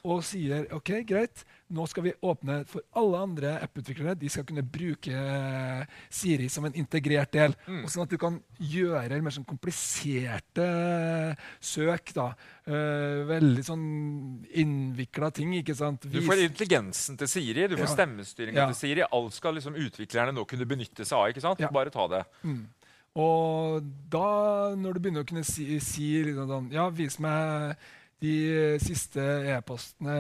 og 0.07 0.21
sier 0.23 0.69
ok, 0.77 0.91
greit, 1.09 1.41
nå 1.75 1.83
skal 1.91 2.05
vi 2.07 2.13
åpne 2.23 2.61
for 2.71 2.85
alle 2.99 3.23
andre 3.27 3.55
app-utviklere. 3.65 4.15
De 4.19 4.29
skal 4.31 4.45
kunne 4.47 4.63
bruke 4.63 5.11
eh, 5.11 5.83
Siri 6.11 6.47
som 6.53 6.69
en 6.69 6.77
integrert 6.79 7.33
del. 7.35 7.57
Mm. 7.67 7.81
Og 7.83 7.91
sånn 7.91 8.05
at 8.05 8.13
du 8.15 8.19
kan 8.21 8.39
gjøre 8.63 9.19
mer 9.25 9.35
sånn 9.35 9.49
kompliserte 9.49 10.63
eh, 10.63 11.49
søk. 11.59 12.15
da. 12.15 12.31
Uh, 12.69 13.25
veldig 13.25 13.63
sånn 13.65 13.85
innvikla 14.61 15.31
ting. 15.33 15.55
ikke 15.57 15.75
sant? 15.77 16.03
Du 16.05 16.21
får 16.27 16.43
intelligensen 16.45 17.17
til 17.17 17.31
Siri, 17.33 17.65
du 17.67 17.79
får 17.79 17.87
Ja. 17.89 17.95
stemmestyringa 17.95 18.59
Ja. 18.61 18.67
til 18.67 18.77
Siri. 18.77 19.03
Alt 19.11 19.33
skal 19.33 19.55
liksom 19.57 19.75
utviklerne 19.75 20.35
nå 20.37 20.45
kunne 20.47 20.67
benytte 20.69 21.07
seg 21.09 21.17
av. 21.17 21.29
ikke 21.33 21.41
sant? 21.41 21.61
Ja. 21.61 21.71
Bare 21.73 21.91
ta 21.91 22.07
det. 22.07 22.25
Og 23.19 23.87
da, 24.13 24.27
når 24.79 24.95
du 24.95 25.03
begynner 25.03 25.25
å 25.25 25.29
kunne 25.29 25.47
si, 25.47 25.67
si 25.83 26.11
liksom 26.23 26.51
sånn 26.51 26.69
Ja, 26.75 26.89
vis 26.95 27.19
meg 27.23 27.79
de 28.19 28.79
siste 28.83 29.23
e-postene 29.53 30.15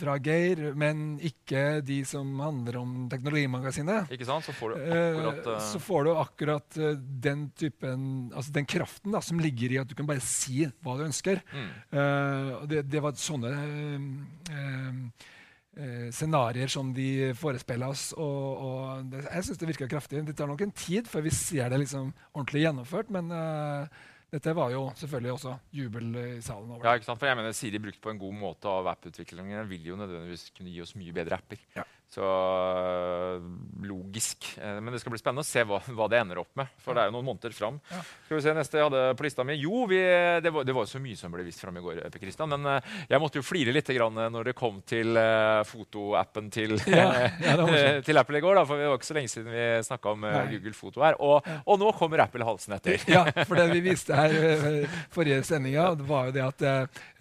fra 0.00 0.14
Geir, 0.24 0.70
men 0.78 1.18
ikke 1.20 1.82
de 1.84 1.98
som 2.08 2.30
handler 2.40 2.78
om 2.80 2.94
Teknologimagasinet. 3.12 4.08
Ikke 4.16 4.28
sant? 4.28 4.46
Så 4.46 4.54
får 4.56 4.72
du 4.72 4.86
Eh, 4.86 5.18
akkurat 5.20 5.50
uh... 5.52 5.58
så 5.60 5.80
får 5.82 6.06
du 6.06 6.10
akkurat 6.14 6.78
eh, 6.80 6.96
den 6.96 7.50
typen 7.56 8.30
Altså 8.32 8.54
den 8.56 8.68
kraften 8.68 9.12
da, 9.12 9.20
som 9.20 9.40
ligger 9.40 9.74
i 9.74 9.80
at 9.82 9.88
du 9.88 9.94
kan 9.98 10.08
bare 10.08 10.24
si 10.24 10.64
hva 10.64 10.96
du 10.96 11.04
ønsker. 11.10 11.42
mm. 11.52 11.70
Uh, 11.92 12.64
det, 12.70 12.86
det 12.88 13.04
var 13.04 13.16
sånne 13.20 13.52
eh, 13.52 15.26
eh, 15.76 16.08
scenarioer 16.14 16.72
som 16.72 16.90
de 16.96 17.32
forespeiler 17.38 17.92
oss. 17.92 18.10
Og, 18.16 18.66
og 18.66 19.12
det, 19.12 19.24
jeg 19.28 19.48
syns 19.48 19.62
det 19.62 19.70
virker 19.72 19.90
kraftig. 19.92 20.24
Det 20.26 20.36
tar 20.36 20.50
nok 20.50 20.66
en 20.66 20.74
tid 20.76 21.08
før 21.10 21.26
vi 21.28 21.34
ser 21.34 21.72
det 21.72 21.80
liksom 21.84 22.12
ordentlig 22.32 22.66
gjennomført, 22.66 23.12
men 23.14 23.32
eh, 23.34 24.04
dette 24.34 24.56
var 24.58 24.72
jo 24.74 24.88
selvfølgelig 24.98 25.34
også 25.36 25.52
jubel 25.78 26.08
i 26.18 26.40
salen 26.42 26.72
over 26.74 26.88
Ja, 26.88 26.96
ikke 26.98 27.06
sant? 27.08 27.20
For 27.20 27.30
jeg 27.30 27.38
mener 27.38 27.54
Siri 27.54 27.80
brukte 27.82 28.02
på 28.02 28.10
en 28.10 28.20
god 28.20 28.34
måte 28.34 28.70
av 28.70 28.88
app-utviklingen. 28.90 29.68
vil 29.70 29.92
jo 29.92 29.98
nødvendigvis 30.00 30.50
kunne 30.56 30.72
gi 30.74 30.82
oss 30.82 30.96
mye 30.98 31.14
bedre 31.14 31.38
apper. 31.38 31.62
Ja. 31.76 31.86
Så 32.06 32.22
øh, 32.22 33.42
logisk. 33.82 34.46
Eh, 34.62 34.78
Men 34.80 34.94
det 34.94 35.00
skal 35.02 35.12
bli 35.12 35.18
spennende 35.20 35.42
å 35.42 35.46
se 35.48 35.64
hva, 35.66 35.80
hva 35.90 36.06
det 36.08 36.20
ender 36.22 36.38
opp 36.40 36.52
med. 36.58 36.70
For 36.80 36.94
det 36.94 37.02
er 37.02 37.10
jo 37.10 37.16
noen 37.16 37.26
måneder 37.26 37.54
fram. 37.56 37.80
Ja. 37.90 37.98
Skal 38.28 38.38
vi 38.38 38.44
se 38.44 38.54
neste 38.56 38.78
jeg 38.78 38.86
hadde 38.86 39.00
på 39.18 39.26
lista 39.26 39.44
mi. 39.46 39.56
Jo, 39.58 39.82
vi, 39.90 39.98
det, 40.44 40.52
var, 40.54 40.64
det 40.68 40.76
var 40.76 40.86
jo 40.86 40.92
så 40.92 41.00
mye 41.02 41.18
som 41.18 41.34
ble 41.34 41.44
vist 41.46 41.60
fram 41.64 41.76
i 41.80 41.82
går, 41.82 41.98
Per 42.14 42.22
Christian, 42.22 42.52
Men 42.54 42.68
eh, 42.76 42.92
jeg 43.10 43.22
måtte 43.22 43.40
jo 43.40 43.44
flire 43.46 43.74
litt 43.74 43.90
grann 43.90 44.20
eh, 44.22 44.30
når 44.32 44.50
det 44.52 44.56
kom 44.58 44.78
til 44.86 45.18
fotoappen 45.66 46.50
til, 46.54 46.76
Ja, 46.94 47.08
ja, 47.42 47.56
til 48.06 48.22
Apple 48.22 48.38
i 48.40 48.44
går. 48.44 48.60
Da, 48.60 48.64
for 48.70 48.80
det 48.80 48.90
var 48.92 49.00
ikke 49.00 49.10
så 49.10 49.16
lenge 49.18 49.32
siden 49.34 49.50
vi 49.52 49.66
snakka 49.90 50.14
om 50.14 50.26
Nei. 50.28 50.44
Google 50.54 50.76
Foto 50.78 51.02
her. 51.04 51.18
Og, 51.26 51.50
og 51.66 51.80
nå 51.82 51.90
kommer 51.98 52.22
Apple 52.26 52.46
halsen 52.46 52.76
etter. 52.78 53.02
Ja, 53.16 53.24
for 53.48 53.56
det 53.58 53.70
vi 53.72 53.80
viste 53.84 54.16
her 54.16 54.86
forrige 55.14 55.42
sendinga, 55.46 55.90
var 56.06 56.28
jo 56.30 56.36
det 56.36 56.44
at 56.44 56.64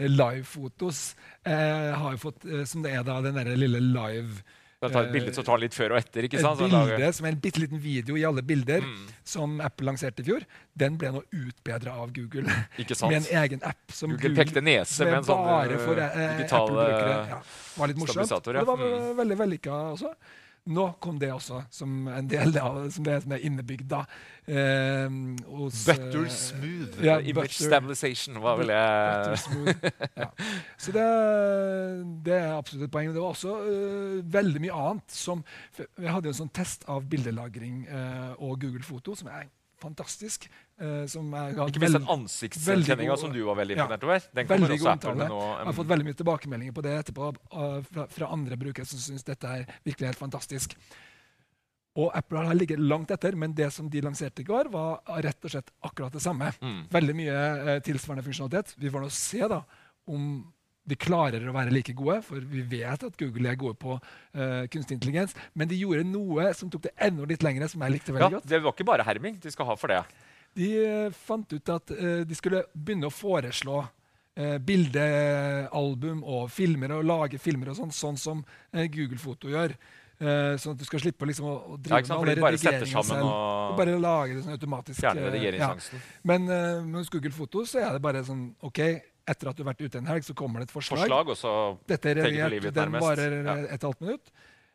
livefotos 0.01 1.15
eh, 1.47 1.91
har 1.95 2.17
fått, 2.21 2.45
som 2.67 2.83
det 2.85 2.93
er 2.97 3.05
da, 3.07 3.19
den 3.25 3.37
derre 3.37 3.57
lille 3.59 3.81
live 3.81 4.43
Kan 4.89 4.95
ta 4.95 5.03
et 5.07 5.11
bilde, 5.13 5.33
som 5.35 5.43
tar 5.47 5.57
litt 5.61 5.73
før 5.73 5.91
og 5.95 5.97
etter. 6.01 6.23
ikke 6.27 6.39
sant? 6.41 6.61
Et 6.61 6.69
bilde 6.71 7.09
som 7.17 7.25
er 7.25 7.29
en 7.35 7.39
bitte 7.43 7.59
liten 7.63 7.79
video 7.81 8.15
i 8.15 8.23
alle 8.27 8.41
bilder, 8.41 8.81
Mm. 8.85 9.07
som 9.23 9.59
Apple 9.61 9.85
lanserte 9.89 10.19
i 10.21 10.23
fjor, 10.23 10.45
den 10.77 10.97
ble 10.97 11.11
nå 11.11 11.23
utbedra 11.33 11.93
av 12.01 12.11
Google. 12.13 12.45
Ikke 12.77 12.95
sant? 12.95 13.11
Med 13.11 13.25
en 13.25 13.43
egen 13.43 13.59
app. 13.63 13.77
som 13.91 14.09
Google 14.11 14.35
pekte 14.35 14.61
nese 14.61 15.05
med 15.05 15.13
en 15.19 15.23
sånn, 15.23 15.45
bare 15.45 15.77
for 15.79 15.97
eh, 15.99 16.39
eh, 16.39 16.47
Ja, 16.49 17.41
var 17.77 17.87
litt 17.87 17.97
morsomt. 17.97 18.29
ja. 18.29 18.35
Og 18.37 18.53
det 18.53 18.65
var 18.65 18.77
Mm. 18.77 19.15
veldig 19.17 19.37
vellykka 19.37 19.71
også. 19.95 20.13
Nå 20.65 20.85
kom 20.97 21.19
det 21.21 21.27
også 21.29 21.59
som 21.69 22.07
en 22.09 22.25
del 22.29 22.55
av 22.57 22.87
som 22.93 23.05
det 23.05 23.19
som 23.21 23.33
er 23.35 23.43
innebygd 23.45 23.85
da. 23.91 23.99
Eh, 24.49 25.17
hos, 25.45 25.83
Butter 25.85 26.25
smooth 26.33 27.03
ja, 27.05 27.19
image 27.19 27.51
butter- 27.51 27.67
stabilization 27.69 28.39
var 28.41 28.57
vel 28.57 28.73
jeg. 28.73 29.75
Ja. 30.17 30.29
Så 30.81 30.95
det, 30.95 31.05
det 32.25 32.37
er 32.39 32.55
absolutt 32.55 32.87
et 32.87 32.93
poeng. 32.95 33.11
Men 33.11 33.17
det 33.17 33.21
var 33.21 33.35
også 33.35 33.53
uh, 33.61 34.17
veldig 34.33 34.63
mye 34.65 34.79
annet. 34.87 35.05
som 35.13 35.45
Jeg 35.77 36.09
hadde 36.09 36.33
en 36.33 36.39
sånn 36.41 36.53
test 36.55 36.87
av 36.89 37.05
bildelagring 37.13 37.83
uh, 37.85 38.33
og 38.39 38.57
Google 38.65 38.85
Foto, 38.85 39.13
som 39.17 39.29
er 39.29 39.45
fantastisk. 39.81 40.49
Eh, 40.79 41.05
som 41.07 41.33
er, 41.33 41.53
Ikke 41.67 41.79
minst 41.79 41.93
den 41.99 42.05
god- 43.07 43.19
som 43.19 43.31
du 43.33 43.41
var 43.45 43.55
veldig 43.55 43.77
Ja. 43.77 43.85
imponert 43.85 44.03
over. 44.03 44.19
Den 44.33 44.47
Veldig 44.47 44.79
god 44.79 44.91
omtale. 44.93 45.27
Jeg 45.29 45.65
har 45.65 45.73
fått 45.73 45.87
veldig 45.87 46.05
mye 46.05 46.19
tilbakemeldinger 46.21 46.73
på 46.73 46.81
det 46.83 46.93
etterpå 47.05 47.29
uh, 47.53 47.81
fra, 47.83 48.07
fra 48.07 48.31
andre 48.31 48.57
brukere 48.57 48.85
som 48.85 48.99
syns 48.99 49.23
dette 49.23 49.43
er 49.47 49.65
virkelig 49.85 50.07
helt 50.13 50.17
fantastisk. 50.19 50.75
Og 51.95 52.11
Apple 52.13 52.43
har 52.43 52.53
ligget 52.57 52.79
langt 52.79 53.09
etter, 53.11 53.35
men 53.39 53.53
det 53.55 53.71
som 53.71 53.87
de 53.89 54.01
lanserte 54.03 54.41
i 54.41 54.43
går, 54.43 54.67
var 54.69 54.99
rett 55.23 55.45
og 55.47 55.51
slett 55.53 55.71
akkurat 55.81 56.11
det 56.11 56.21
samme. 56.21 56.51
Mm. 56.61 56.81
Veldig 56.91 57.15
mye 57.15 57.37
uh, 57.75 57.79
tilsvarende 57.79 58.25
funksjonalitet. 58.25 58.75
Vi 58.77 58.89
får 58.91 59.01
nå 59.05 59.09
se 59.15 59.47
da 59.47 59.61
om 60.11 60.51
de 60.85 60.95
klarer 61.01 61.41
å 61.49 61.53
være 61.55 61.71
like 61.73 61.95
gode, 61.97 62.19
for 62.21 62.43
vi 62.45 62.61
vet 62.61 63.01
at 63.07 63.15
Google 63.17 63.49
er 63.49 63.55
gode 63.57 63.73
på 63.81 63.95
eh, 64.37 64.67
kunstig 64.69 64.99
intelligens. 64.99 65.33
Men 65.57 65.67
de 65.71 65.79
gjorde 65.79 66.03
noe 66.05 66.51
som 66.53 66.69
tok 66.69 66.83
det 66.85 66.91
enda 67.01 67.25
litt 67.25 67.41
lengre, 67.41 67.65
som 67.71 67.81
jeg 67.81 67.95
likte 67.95 68.13
Ja, 68.13 68.19
veldig 68.19 68.35
godt. 68.37 68.45
det 68.51 68.59
var 68.61 68.75
ikke 68.75 68.85
bare 68.85 69.07
herming 69.07 69.39
de 69.41 69.49
skal 69.49 69.65
ha 69.65 69.75
for 69.81 69.87
det. 69.89 70.03
De 70.55 70.67
eh, 70.85 71.11
fant 71.11 71.51
ut 71.53 71.69
at 71.73 71.91
eh, 71.91 72.23
de 72.27 72.35
skulle 72.37 72.63
begynne 72.73 73.09
å 73.09 73.13
foreslå 73.13 73.81
eh, 74.39 74.55
bildealbum 74.63 76.23
og 76.23 76.47
filmer 76.53 76.93
og 76.97 77.05
lage 77.07 77.39
filmer 77.41 77.73
og 77.73 77.79
sånn, 77.81 77.91
sånn 77.95 78.17
som 78.19 78.43
Google 78.73 79.19
Foto 79.21 79.51
gjør. 79.51 79.75
Sånn 80.15 80.77
at 80.77 80.79
du 80.79 80.85
skal 80.87 81.01
slippe 81.03 81.27
liksom, 81.27 81.43
å, 81.43 81.75
drive 81.75 81.97
Ja, 82.07 82.15
med 82.15 82.29
alle 82.31 82.35
bare 82.39 82.55
redigeringene 82.55 83.01
selv. 83.03 83.25
og- 83.27 83.73
bare 83.75 83.97
lage 83.99 84.37
det 84.37 84.43
sånn 84.45 84.55
automatisk. 84.55 85.03
Eh. 85.03 85.99
Men 86.23 86.45
med 86.45 86.95
hos 86.95 87.09
Google 87.11 87.31
Foto 87.35 87.65
så 87.67 87.81
er 87.83 87.91
det 87.97 88.01
bare 88.01 88.23
sånn 88.23 88.55
OK, 88.63 88.79
etter 89.27 89.49
at 89.49 89.57
du 89.57 89.63
har 89.65 89.73
vært 89.73 89.83
ute 89.83 89.97
en 89.99 90.05
helg, 90.07 90.23
så 90.23 90.33
kommer 90.33 90.59
det 90.63 90.69
et 90.69 90.75
forslag. 90.77 91.03
Forslag, 91.03 91.27
og 91.27 91.35
så 91.35 91.77
Dette 91.85 92.05
er 92.13 92.15
redigert, 92.23 92.73
den 92.73 92.91
varer 92.93 93.43
Ja. 93.43 93.55
et 93.75 93.81
halvt 93.81 94.01
minutt. 94.01 94.31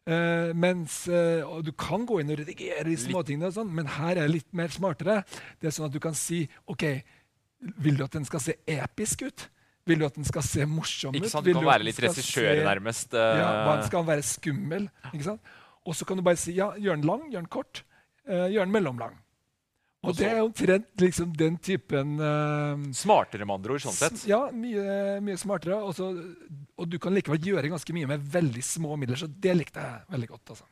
Eh, 0.09 0.51
mens, 0.57 1.05
uh, 1.13 1.61
Du 1.63 1.73
kan 1.77 2.07
gå 2.09 2.21
inn 2.23 2.33
og 2.33 2.41
redigere 2.41 2.87
de 2.89 2.97
småtingene, 2.99 3.51
og 3.51 3.57
sånn, 3.59 3.73
men 3.77 3.89
her 3.99 4.17
er 4.17 4.27
det 4.27 4.35
litt 4.39 4.51
mer 4.57 4.73
smartere. 4.73 5.21
Det 5.61 5.69
er 5.69 5.77
sånn 5.77 5.91
at 5.91 5.95
du 5.95 6.01
kan 6.03 6.17
si 6.17 6.47
OK, 6.73 6.87
vil 7.85 7.99
du 7.99 8.05
at 8.07 8.17
den 8.17 8.25
skal 8.29 8.43
se 8.43 8.57
episk 8.71 9.27
ut? 9.29 9.49
Vil 9.89 10.01
du 10.01 10.07
at 10.07 10.17
den 10.17 10.27
skal 10.29 10.45
se 10.47 10.65
morsom 10.69 11.15
ut? 11.15 11.21
Ikke 11.21 11.33
sant? 11.33 11.45
Du 11.45 11.53
Vil 11.53 11.61
kan 11.61 11.69
være 11.69 11.89
litt 11.89 12.01
regissør, 12.01 12.49
nærmest. 12.65 13.13
nærmest. 13.13 13.41
Ja, 13.41 13.51
hva 13.67 13.77
eh, 13.77 13.87
skal 13.89 14.03
den 14.03 14.11
være 14.13 14.27
skummel? 14.29 14.89
Ikke 15.13 15.27
sant? 15.33 15.55
Og 15.89 15.97
så 15.97 16.07
kan 16.09 16.21
du 16.21 16.25
bare 16.25 16.41
si 16.41 16.55
ja, 16.57 16.73
gjør 16.77 17.01
den 17.01 17.09
lang, 17.09 17.27
gjør 17.33 17.45
den 17.45 17.53
kort, 17.53 17.85
gjør 18.29 18.67
den 18.67 18.73
mellomlang. 18.75 19.17
Og 20.01 20.17
det 20.17 20.29
er 20.31 20.39
omtrent 20.41 21.03
liksom 21.03 21.33
den 21.37 21.59
typen 21.61 22.15
uh, 22.23 22.81
Smartere, 22.97 23.45
med 23.45 23.59
andre 23.59 23.75
ord, 23.77 23.83
sånn 23.85 23.97
sett. 23.99 24.23
ja, 24.31 24.47
mye, 24.55 25.19
mye 25.25 25.41
smartere. 25.41 25.77
Også, 25.91 26.09
og 26.81 26.89
du 26.89 26.97
kan 27.03 27.13
likevel 27.13 27.51
gjøre 27.51 27.73
ganske 27.75 27.97
mye 27.97 28.09
med 28.09 28.25
veldig 28.33 28.65
små 28.65 28.97
midler, 29.01 29.21
så 29.21 29.29
det 29.29 29.59
likte 29.59 29.85
jeg 29.85 30.15
veldig 30.15 30.31
godt. 30.33 30.55
Altså. 30.55 30.69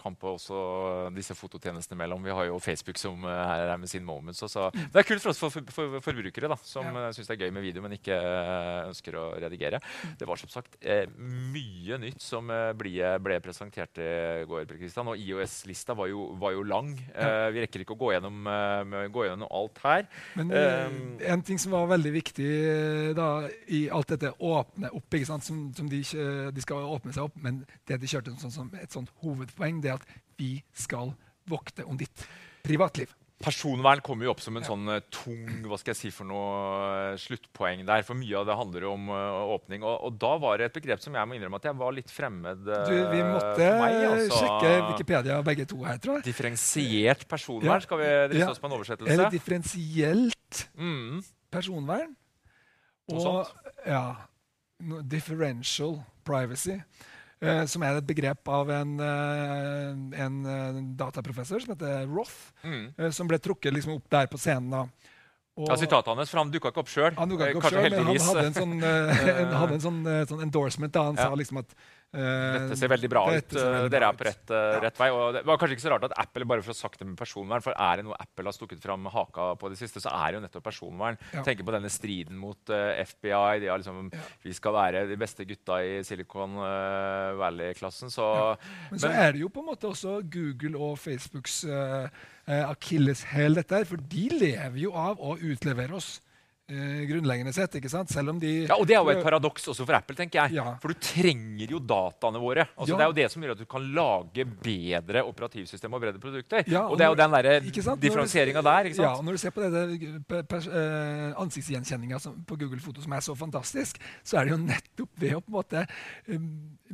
Ja, 0.00 0.10
på 0.20 0.30
også 0.36 1.10
disse 1.14 1.34
fototjenestene 1.36 1.98
mellom. 2.00 2.22
Vi 2.24 2.30
har 2.34 2.46
jo 2.48 2.58
Facebook 2.62 2.96
som 3.00 3.24
er 3.28 3.40
her 3.50 3.72
er 3.74 3.80
med 3.80 3.88
sin 3.90 4.04
Moments. 4.04 4.40
også. 4.42 4.70
Det 4.72 4.96
er 4.96 5.06
kult 5.08 5.22
for 5.22 5.30
oss 5.34 5.38
for, 5.38 5.50
for, 5.50 5.64
for 5.70 6.00
forbrukere 6.10 6.48
da, 6.48 6.56
som 6.64 6.86
Ja. 6.88 7.06
ja. 7.06 7.12
syns 7.12 7.28
det 7.28 7.36
er 7.36 7.44
gøy 7.46 7.52
med 7.52 7.62
video, 7.62 7.82
men 7.84 7.92
ikke 7.98 8.16
eh, 8.16 8.88
ønsker 8.88 9.16
å 9.20 9.24
redigere. 9.40 9.80
Det 10.18 10.26
var 10.28 10.36
som 10.40 10.48
sagt 10.48 10.78
eh, 10.80 11.04
mye 11.18 11.98
nytt 12.00 12.20
som 12.24 12.48
eh, 12.50 12.72
ble, 12.78 12.96
ble 13.22 13.38
presentert 13.44 13.98
i 14.00 14.44
går. 14.48 14.66
Kristian, 14.80 15.08
og 15.12 15.18
IOS-lista 15.20 15.94
var, 15.98 16.10
var 16.40 16.54
jo 16.56 16.62
lang. 16.64 16.94
Eh, 17.14 17.50
vi 17.54 17.64
rekker 17.66 17.84
ikke 17.84 17.96
å 17.96 18.00
gå 18.00 18.12
gjennom, 18.14 18.40
eh, 18.48 19.06
gå 19.12 19.26
gjennom 19.28 19.50
alt 19.50 19.78
her. 19.84 20.08
Men 20.38 20.50
eh, 20.52 20.68
Um, 20.90 21.18
en 21.20 21.42
ting 21.44 21.58
som 21.60 21.72
var 21.74 21.88
veldig 21.90 22.10
viktig 22.14 22.46
eh, 22.48 23.10
da, 23.16 23.26
i 23.68 23.82
alt 23.92 24.08
dette 24.14 24.30
åpne 24.38 24.88
opp? 24.96 25.16
Som, 25.26 25.40
som 25.76 25.88
de, 25.90 25.98
ikke- 26.04 26.50
de 26.54 26.62
skal 26.62 26.86
åpne 26.94 27.12
seg 27.12 27.24
opp, 27.26 27.36
men 27.42 27.64
det 27.88 27.98
de 28.00 28.06
kjørte 28.08 28.32
sånn, 28.40 28.52
som 28.54 28.70
et 28.80 28.92
sånt 28.94 29.10
hovedpoeng, 29.22 29.80
det 29.82 29.89
er 29.90 30.00
at 30.00 30.20
vi 30.40 30.52
skal 30.72 31.14
vokte 31.50 31.84
om 31.86 31.96
ditt 32.00 32.26
privatliv. 32.66 33.10
Personvern 33.40 34.02
kommer 34.04 34.26
jo 34.26 34.34
opp 34.34 34.42
som 34.44 34.58
en 34.60 34.66
sånn 34.66 34.82
eh, 34.92 34.98
tung 35.08 35.62
hva 35.64 35.78
skal 35.80 35.94
jeg 35.94 35.96
si 35.96 36.10
for 36.12 36.28
noe, 36.28 36.48
eh, 37.14 37.14
sluttpoeng 37.22 37.86
der. 37.88 38.02
For 38.04 38.12
mye 38.20 38.36
av 38.36 38.44
det 38.50 38.56
handler 38.58 38.84
jo 38.84 38.90
om 38.98 39.06
eh, 39.16 39.54
åpning. 39.54 39.80
Og, 39.88 39.94
og 40.10 40.18
da 40.20 40.34
var 40.42 40.58
det 40.60 40.66
et 40.68 40.74
begrep 40.76 41.00
som 41.00 41.16
jeg 41.16 41.24
må 41.30 41.38
innrømme 41.38 41.56
at 41.56 41.68
jeg 41.70 41.78
var 41.80 41.94
litt 41.96 42.12
fremmed 42.12 42.60
Du, 42.68 42.92
vi 43.14 43.22
måtte 43.24 43.70
meg. 43.80 43.96
Altså. 44.10 44.42
sjekke 44.42 44.74
Wikipedia 44.90 45.38
begge 45.48 45.64
to 45.72 45.80
her, 45.88 45.96
tror 46.04 46.18
jeg. 46.18 46.26
Differensiert 46.28 47.24
personvern. 47.32 47.78
Ja. 47.80 47.86
Skal 47.88 48.02
vi 48.02 48.10
driste 48.34 48.44
Ja. 48.44 48.50
oss 48.52 48.60
på 48.60 48.68
en 48.68 48.76
oversettelse? 48.76 49.12
Eller 49.16 49.32
differensielt 49.32 50.66
Mm. 50.76 51.22
personvern. 51.50 52.12
Og 53.10 53.22
sånt. 53.24 53.54
ja, 53.86 54.04
no- 54.84 55.00
differential 55.02 55.96
privacy. 56.24 56.76
Eh, 57.42 57.64
som 57.66 57.82
er 57.82 57.96
et 58.00 58.06
begrep 58.06 58.48
av 58.48 58.70
en, 58.70 58.98
eh, 59.00 60.24
en 60.24 60.36
eh, 60.46 60.80
dataprofessor 60.96 61.60
som 61.64 61.74
heter 61.74 62.06
Roth. 62.08 62.52
Mm. 62.64 63.12
som 63.12 63.28
ble 63.28 63.38
trukket 63.38 63.72
liksom 63.74 63.94
opp 63.96 64.08
der 64.10 64.26
på 64.26 64.38
scenen. 64.38 64.70
da. 64.70 64.86
Og- 65.56 65.68
Ja, 65.68 65.76
sitatet 65.76 66.16
hans, 66.16 66.30
for 66.30 66.38
han 66.38 66.50
dukka 66.50 66.70
ikke 66.70 66.78
opp 66.84 66.88
sjøl. 66.88 67.14
han 67.16 67.28
dukket 67.28 67.50
ikke 67.50 67.56
opp 67.56 67.70
selv, 67.72 67.90
men 67.90 68.06
han 68.06 68.16
hadde 68.16 68.46
en 68.46 68.54
sånn, 68.54 68.82
en, 69.40 69.52
hadde 69.52 69.72
en 69.74 69.80
sånn, 69.80 70.02
sånn 70.28 70.42
endorsement. 70.46 70.92
da 70.92 71.02
Han 71.04 71.16
Ja. 71.16 71.22
sa 71.28 71.34
liksom 71.34 71.58
at 71.58 71.74
Dette 72.10 72.74
ser 72.74 72.90
veldig 72.90 73.08
bra 73.10 73.22
ut. 73.28 73.36
dette 73.36 73.54
ser 73.54 73.70
veldig 73.70 73.90
Dere 73.92 74.08
er 74.08 74.16
på 74.18 74.24
rett, 74.26 74.50
eh, 74.50 74.56
Ja. 74.56 74.80
rett 74.82 74.98
vei. 74.98 75.10
Og 75.14 75.34
det 75.34 75.44
var 75.46 75.58
kanskje 75.58 75.76
ikke 75.76 75.86
så 75.86 75.92
rart 75.92 76.04
at 76.04 76.14
Apple 76.18 76.44
bare 76.44 76.62
for 76.62 76.72
å 76.72 76.90
det 76.98 77.06
med 77.06 77.16
personvern, 77.16 77.62
for 77.62 77.72
er 77.78 77.96
det 77.96 78.04
noe 78.04 78.16
Apple 78.18 78.44
har 78.44 78.52
stukket 78.52 78.82
fram 78.82 79.04
haka 79.06 79.54
på 79.56 79.70
det 79.70 79.78
siste, 79.78 80.00
så 80.02 80.10
er 80.10 80.32
det 80.32 80.40
jo 80.40 80.46
nettopp 80.48 80.64
personvern. 80.64 81.18
Ja. 81.32 81.42
Tenker 81.42 81.62
på 81.62 81.72
denne 81.72 81.90
striden 81.90 82.36
mot 82.36 82.58
eh, 82.68 83.04
FBI. 83.04 83.60
De 83.60 83.66
har 83.68 83.78
liksom, 83.78 84.10
Ja. 84.12 84.18
Vi 84.42 84.52
skal 84.52 84.72
være 84.72 85.08
de 85.08 85.16
beste 85.16 85.46
gutta 85.46 85.78
i 85.84 86.02
Silicon 86.02 86.56
eh, 86.58 87.36
Valley-klassen. 87.38 88.10
Så 88.10 88.58
Men 88.90 88.98
så 88.98 89.08
er 89.08 89.32
det 89.32 89.40
jo 89.40 89.48
på 89.48 89.60
en 89.60 89.66
måte 89.66 89.86
også 89.86 90.20
Google 90.28 90.78
og 90.78 90.98
Facebooks 90.98 91.64
uh, 91.64 92.08
akilleshæl, 92.48 93.54
dette 93.54 93.70
her. 93.70 93.84
For 93.84 93.96
de 93.96 94.28
lever 94.32 94.78
jo 94.82 94.92
av 94.92 95.20
å 95.20 95.36
utlevere 95.38 95.94
oss. 95.94 96.20
Eh, 96.70 97.02
grunnleggende 97.10 97.52
sett, 97.52 97.74
ikke 97.80 97.90
sant? 97.90 98.08
Selv 98.10 98.30
om 98.30 98.38
de 98.40 98.66
Ja, 98.68 98.76
og 98.78 98.86
Det 98.86 98.94
er 98.96 99.02
jo 99.02 99.10
et 99.10 99.22
paradoks 99.24 99.66
også 99.68 99.84
for 99.86 99.94
Apple. 99.98 100.16
tenker 100.16 100.44
jeg. 100.46 100.54
Ja. 100.56 100.76
For 100.80 100.88
du 100.88 100.94
trenger 100.94 101.70
jo 101.74 101.78
dataene 101.80 102.40
våre. 102.40 102.68
Altså, 102.78 102.94
Ja. 102.94 102.96
Det 102.96 103.04
er 103.04 103.10
jo 103.10 103.18
det 103.20 103.30
som 103.32 103.42
gjør 103.42 103.52
at 103.52 103.58
du 103.58 103.66
kan 103.66 103.82
lage 103.94 104.44
bedre 104.62 105.24
operativsystem 105.26 105.92
og 105.94 106.00
bedre 106.00 106.18
produkter. 106.22 106.64
Ja, 106.70 106.86
og 106.88 106.96
det 106.98 107.04
er 107.06 107.10
jo 107.10 107.18
den 107.20 107.30
der 107.30 107.60
ikke 107.60 107.82
sant? 107.82 108.00
Differensieringa 108.00 108.62
der. 108.62 108.84
ikke 108.90 109.02
Ja, 109.02 109.12
og 109.16 109.24
når 109.24 109.32
du 109.32 109.38
ser 109.38 109.50
på 109.50 109.60
pers- 110.48 110.70
eh, 110.70 111.34
ansiktsgjenkjenninga 111.40 112.18
på 112.46 112.56
Google 112.58 112.80
Foto, 112.80 113.00
som 113.02 113.12
er 113.12 113.20
så 113.20 113.34
fantastisk, 113.36 113.98
så 114.24 114.38
er 114.40 114.44
det 114.44 114.50
jo 114.52 114.58
nettopp 114.64 115.08
ved 115.18 115.32
å 115.34 115.40
på 115.40 115.48
en 115.50 115.58
måte 115.58 115.86
eh, 116.28 116.38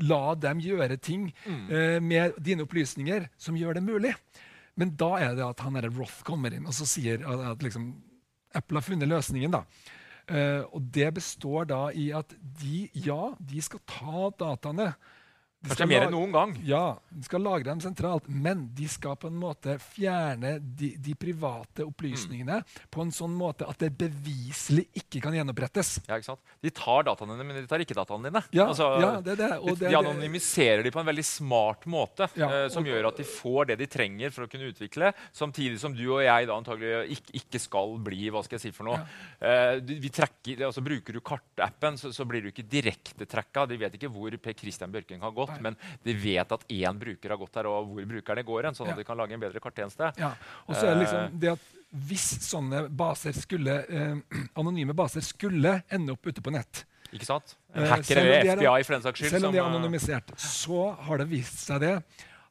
la 0.07 0.35
dem 0.35 0.61
gjøre 0.61 1.01
ting 1.01 1.33
Mm. 1.47 2.03
med 2.07 2.35
dine 2.43 2.63
opplysninger 2.67 3.29
som 3.39 3.55
gjør 3.57 3.75
det 3.75 3.83
mulig. 3.85 4.15
Men 4.77 4.91
da 4.97 5.17
er 5.17 5.35
det 5.35 5.45
at 5.45 5.61
han 5.61 5.75
Roth 5.97 6.23
kommer 6.23 6.53
inn 6.53 6.67
og 6.67 6.73
så 6.77 6.85
sier 6.87 7.23
at, 7.27 7.41
at 7.53 7.59
liksom, 7.65 7.95
Apple 8.57 8.81
har 8.81 8.87
funnet 8.87 9.11
løsningen. 9.11 9.55
da. 9.55 9.65
Uh, 10.27 10.63
og 10.75 10.89
det 10.95 11.13
består 11.15 11.69
da 11.71 11.83
i 11.95 12.09
at 12.17 12.33
de, 12.61 12.89
ja, 13.07 13.31
de 13.39 13.63
skal 13.63 13.85
ta 13.87 14.31
dataene. 14.41 14.91
Kanskje 15.69 15.89
mer 15.91 16.07
enn 16.07 16.15
noen 16.15 16.33
gang. 16.35 16.55
ja, 16.67 16.83
de 17.11 17.25
skal 17.27 17.43
lagre 17.43 17.69
dem 17.71 17.81
sentralt, 17.83 18.29
men 18.29 18.67
de 18.77 18.87
skal 18.89 19.17
på 19.21 19.29
en 19.31 19.39
måte 19.41 19.77
fjerne 19.83 20.57
de, 20.61 20.93
de 21.03 21.15
private 21.19 21.85
opplysningene 21.87 22.61
på 22.93 23.03
en 23.07 23.13
sånn 23.15 23.35
måte 23.37 23.67
at 23.69 23.79
det 23.83 23.91
beviselig 23.99 24.87
ikke 25.03 25.21
kan 25.25 25.35
gjenopprettes. 25.37 25.97
Ja, 26.09 26.19
ikke 26.21 26.31
sant? 26.33 26.43
De 26.63 26.71
tar 26.75 27.07
dataene 27.09 27.37
dine, 27.37 27.47
men 27.49 27.61
de 27.63 27.67
tar 27.71 27.83
ikke 27.85 27.97
dataene 27.99 28.31
dine. 28.31 28.43
Ja, 28.57 28.67
Altså, 28.67 28.89
ja, 29.01 29.11
det 29.25 29.37
er 29.37 29.41
det. 29.41 29.51
Og 29.63 29.77
de, 29.79 29.85
det, 29.87 29.91
de 29.93 29.99
anonymiserer 29.99 30.83
de 30.85 30.91
på 30.93 31.01
en 31.01 31.07
veldig 31.09 31.25
smart 31.25 31.87
måte, 31.89 32.27
Ja, 32.37 32.49
uh, 32.51 32.69
som 32.73 32.83
og- 32.85 32.91
gjør 32.91 33.09
at 33.13 33.21
de 33.23 33.25
får 33.29 33.71
det 33.73 33.79
de 33.81 33.87
trenger 33.91 34.31
for 34.35 34.45
å 34.47 34.51
kunne 34.51 34.69
utvikle, 34.73 35.13
samtidig 35.33 35.79
som 35.81 35.95
du 35.97 36.05
og 36.13 36.23
jeg 36.25 36.47
da 36.51 36.57
antagelig 36.59 37.17
ikke, 37.17 37.35
ikke 37.41 37.61
skal 37.63 37.97
bli 38.05 38.29
hva 38.35 38.43
skal 38.45 38.59
jeg 38.59 38.67
si 38.69 38.75
for 38.77 38.89
noe. 38.91 38.99
Ja. 39.41 39.77
Uh, 39.77 39.81
vi 39.87 40.11
trekker, 40.13 40.67
altså 40.69 40.83
Bruker 40.87 41.17
du 41.17 41.21
kartappen, 41.25 41.97
så, 41.99 42.13
så 42.15 42.27
blir 42.29 42.45
du 42.45 42.51
ikke 42.53 42.67
direkte 42.69 43.27
trekka. 43.27 43.65
De 43.67 43.79
vet 43.81 43.95
ikke 43.99 44.11
hvor 44.13 44.35
Per 44.43 44.55
Christian 44.59 44.93
Bjørking 44.93 45.23
har 45.25 45.33
gått, 45.35 45.56
men 45.61 45.77
de 46.05 46.15
vet 46.15 46.53
at 46.53 46.67
én 46.69 46.99
bruker 46.99 47.29
har 47.31 47.37
gått 47.39 47.53
der, 47.53 47.67
og 47.67 47.89
hvor 47.95 48.05
brukerne 48.07 48.45
går 48.45 48.65
hen, 48.65 48.75
sånn 48.75 48.87
Ja. 48.87 48.93
at 48.93 48.99
de 48.99 49.05
kan 49.05 49.17
lage 49.17 49.33
en 49.33 49.41
bedre 49.41 49.61
karttjeneste. 49.61 50.13
Ja, 50.19 50.35
og 50.69 50.75
så 50.77 50.87
er 50.87 50.95
det 50.95 50.97
Eh. 50.97 51.05
liksom 51.05 51.41
det 51.41 51.49
at 51.53 51.59
hvis 51.95 52.27
sånne 52.51 52.89
baser 52.91 53.33
skulle, 53.33 53.85
eh, 53.89 54.17
anonyme 54.57 54.93
baser 54.95 55.21
skulle 55.23 55.83
ende 55.91 56.11
opp 56.13 56.27
ute 56.27 56.41
på 56.43 56.51
nett, 56.53 56.85
Ikke 57.13 57.25
sant? 57.25 57.55
En 57.73 57.85
Eh, 57.85 57.89
hacker 57.89 58.17
eller 58.19 58.33
er- 58.33 58.57
FBI 58.59 58.83
for 58.85 58.93
den 58.95 59.03
saks 59.03 59.21
skyld. 59.21 59.31
Selv 59.31 59.45
om 59.47 59.53
de 59.53 59.59
er 59.59 59.63
eh, 59.63 59.71
anonymisert, 59.71 60.27
så 60.37 60.97
har 60.99 61.19
det 61.19 61.29
vist 61.29 61.55
seg 61.67 61.81
det 61.81 62.03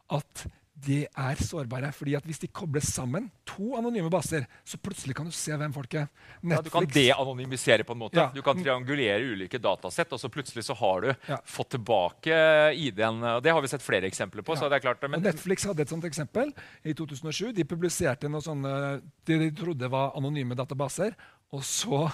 at 0.09 0.47
de 0.75 1.05
er 1.07 1.35
sårbare. 1.39 1.91
fordi 1.95 2.15
at 2.17 2.23
Hvis 2.27 2.39
de 2.39 2.47
kobles 2.47 2.89
sammen, 2.93 3.29
to 3.45 3.75
anonyme 3.77 4.09
baser, 4.11 4.45
så 4.65 4.77
plutselig 4.77 5.15
kan 5.15 5.25
du 5.25 5.31
se 5.31 5.51
hvem 5.55 5.73
folk 5.73 5.93
er. 5.93 6.09
ja, 6.43 6.61
du 6.61 6.69
kan 6.69 6.85
de-anonymisere 6.85 7.83
på 7.85 7.93
en 7.95 7.99
måte. 7.99 8.15
Ja. 8.19 8.29
Du 8.35 8.41
kan 8.41 8.57
triangulere 8.61 9.21
ulike 9.23 9.57
datasett, 9.61 10.11
og 10.11 10.19
så 10.19 10.29
plutselig 10.29 10.63
så 10.65 10.75
har 10.75 11.01
du 11.01 11.15
Ja. 11.29 11.37
fått 11.45 11.69
tilbake 11.69 12.75
ID-en. 12.75 13.41
Det 13.41 13.51
har 13.51 13.61
vi 13.61 13.67
sett 13.67 13.81
flere 13.81 14.03
eksempler 14.09 14.43
på. 14.43 14.55
så 14.57 14.69
det 14.69 14.75
er 14.83 14.91
klart, 14.93 15.09
men 15.09 15.21
Netflix 15.21 15.63
hadde 15.65 15.79
et 15.81 15.89
sånt 15.89 16.03
eksempel 16.03 16.51
i 16.83 16.93
2007. 16.93 17.53
De 17.53 17.63
publiserte 17.63 18.29
noe 18.29 18.41
sånne 18.41 19.01
det 19.25 19.39
de 19.39 19.51
trodde 19.51 19.89
var 19.89 20.11
anonyme 20.15 20.55
databaser. 20.55 21.15
Og 21.53 21.61
så 21.63 22.11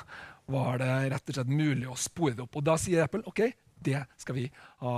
var 0.47 0.77
det 0.77 1.11
rett 1.11 1.29
og 1.29 1.35
slett 1.35 1.47
mulig 1.47 1.87
å 1.87 1.97
spore 1.97 2.35
det 2.35 2.41
opp. 2.43 2.55
Og 2.57 2.63
da 2.63 2.75
sier 2.77 3.03
Apple 3.03 3.23
OK, 3.25 3.51
det 3.83 4.03
skal 4.21 4.37
vi 4.37 4.45
ha 4.83 4.93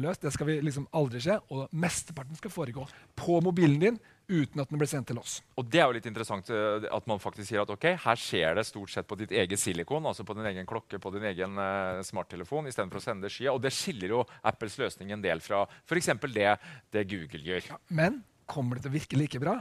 løst. 0.00 0.24
Det 0.24 0.32
skal 0.34 0.50
vi 0.50 0.58
liksom 0.64 0.88
aldri 0.96 1.22
skje. 1.22 1.38
Og 1.54 1.72
mesteparten 1.76 2.38
skal 2.38 2.52
foregå 2.52 2.86
på 3.18 3.40
mobilen 3.44 3.80
din 3.82 3.98
uten 4.26 4.58
at 4.58 4.70
den 4.72 4.80
blir 4.80 4.90
sendt 4.90 5.06
til 5.10 5.20
oss. 5.20 5.38
Og 5.54 5.68
det 5.70 5.80
er 5.80 5.86
jo 5.86 5.94
litt 5.94 6.08
interessant 6.10 6.48
eh, 6.50 6.86
at 6.90 7.06
man 7.06 7.22
faktisk 7.22 7.46
sier 7.46 7.62
at 7.62 7.70
ok, 7.70 7.88
her 8.02 8.18
skjer 8.20 8.58
det 8.58 8.66
stort 8.66 8.90
sett 8.90 9.06
på 9.06 9.18
ditt 9.20 9.30
eget 9.30 9.62
silikon, 9.62 10.08
altså 10.10 10.26
på 10.26 10.34
din 10.34 10.48
egen 10.50 10.66
klokke, 10.66 10.98
på 11.02 11.12
din 11.14 11.28
egen 11.30 11.54
uh, 11.60 12.02
smarttelefon, 12.06 12.66
istedenfor 12.66 12.98
å 12.98 13.04
sende 13.04 13.28
det 13.28 13.34
skya. 13.34 13.54
Og 13.54 13.62
det 13.62 13.74
skiller 13.74 14.16
jo 14.16 14.24
Apples 14.46 14.78
løsning 14.82 15.14
en 15.14 15.22
del 15.22 15.42
fra 15.44 15.62
f.eks. 15.86 16.10
Det, 16.26 16.48
det 16.92 17.06
Google 17.10 17.44
gjør. 17.46 17.70
Men 17.94 18.24
kommer 18.50 18.78
det 18.78 18.86
til 18.86 18.94
å 18.94 18.98
virke 18.98 19.20
like 19.20 19.42
bra? 19.42 19.60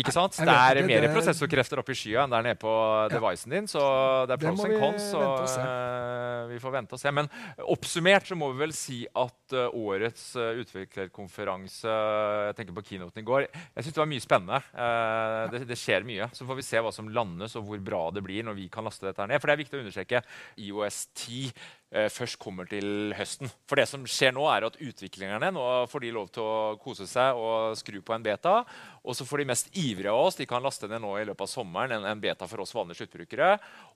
Ikke 0.00 0.12
sant? 0.14 0.32
Jeg 0.38 0.48
Det 0.48 0.54
er 0.56 0.78
ikke, 0.80 0.86
mer 0.88 1.00
det- 1.04 1.12
prosessorkrefter 1.12 1.78
oppi 1.82 1.92
i 1.92 1.98
skya 2.00 2.22
enn 2.24 2.30
der 2.32 2.42
nede 2.42 2.58
på 2.58 2.72
devicen 3.12 3.50
din. 3.52 3.66
Så 3.68 3.78
det 4.26 4.32
er 4.32 4.36
Det 4.40 4.48
pros 4.48 4.64
and 4.64 4.78
cons. 4.80 5.02
så 5.12 5.20
eh, 5.60 6.46
vi 6.48 6.58
får 6.58 6.72
vente 6.72 6.92
og 6.96 6.98
se. 6.98 7.10
Men 7.12 7.28
oppsummert 7.58 8.24
så 8.26 8.34
må 8.34 8.48
vi 8.52 8.58
vel 8.64 8.72
si 8.72 9.06
at 9.06 9.52
uh, 9.52 9.68
årets 9.68 10.34
uh, 10.36 10.56
utviklerkonferanse 10.64 11.92
Jeg 11.92 12.56
tenker 12.56 12.72
på 12.72 12.84
keynoten 12.88 13.20
i 13.20 13.26
går. 13.26 13.46
Jeg 13.52 13.84
syns 13.84 13.92
det 13.92 14.02
var 14.02 14.10
mye 14.10 14.24
spennende. 14.24 14.62
Eh, 14.72 15.50
det, 15.52 15.62
det 15.68 15.78
skjer 15.78 16.08
mye. 16.08 16.30
Så 16.32 16.46
får 16.48 16.56
vi 16.56 16.62
se 16.66 16.82
hva 16.82 16.92
som 16.92 17.08
landes, 17.12 17.54
og 17.56 17.68
hvor 17.68 17.78
bra 17.84 18.10
det 18.10 18.24
blir 18.24 18.42
når 18.48 18.56
vi 18.58 18.68
kan 18.72 18.84
laste 18.84 19.04
dette 19.06 19.20
her 19.20 19.28
ned. 19.28 19.40
For 19.42 19.48
det 19.52 19.58
er 19.58 19.64
viktig 19.64 19.78
å 19.78 19.84
understreke 19.84 20.22
IOS 20.56 21.02
10 21.14 21.52
eh, 21.52 21.52
først 21.92 22.38
kommer 22.40 22.64
til 22.70 23.12
høsten. 23.12 23.50
For 23.68 23.76
det 23.76 23.84
som 23.90 24.06
skjer 24.08 24.32
nå, 24.32 24.46
er 24.48 24.64
at 24.64 24.78
utviklerne 24.80 25.50
nå 25.52 25.64
får 25.92 26.04
de 26.04 26.12
lov 26.16 26.30
til 26.32 26.46
å 26.46 26.76
kose 26.80 27.04
seg 27.10 27.36
og 27.36 27.76
skru 27.76 27.98
på 28.00 28.14
en 28.16 28.24
beta. 28.24 28.62
Og 29.04 29.18
så 29.18 29.26
får 29.28 29.42
de 29.42 29.48
mest 29.50 29.68
ivrige 29.76 30.12
av 30.12 30.28
oss 30.28 30.38
de 30.38 30.46
kan 30.48 30.64
laste 30.64 30.88
ned 30.88 31.02
nå 31.04 31.12
i 31.20 31.26
løpet 31.28 31.44
av 31.44 31.50
sommeren 31.52 31.98
en, 31.98 32.08
en 32.08 32.22
beta 32.22 32.48
for 32.48 32.64
oss 32.64 32.72
vanlige 32.76 33.02
sluttbrukere. 33.02 33.50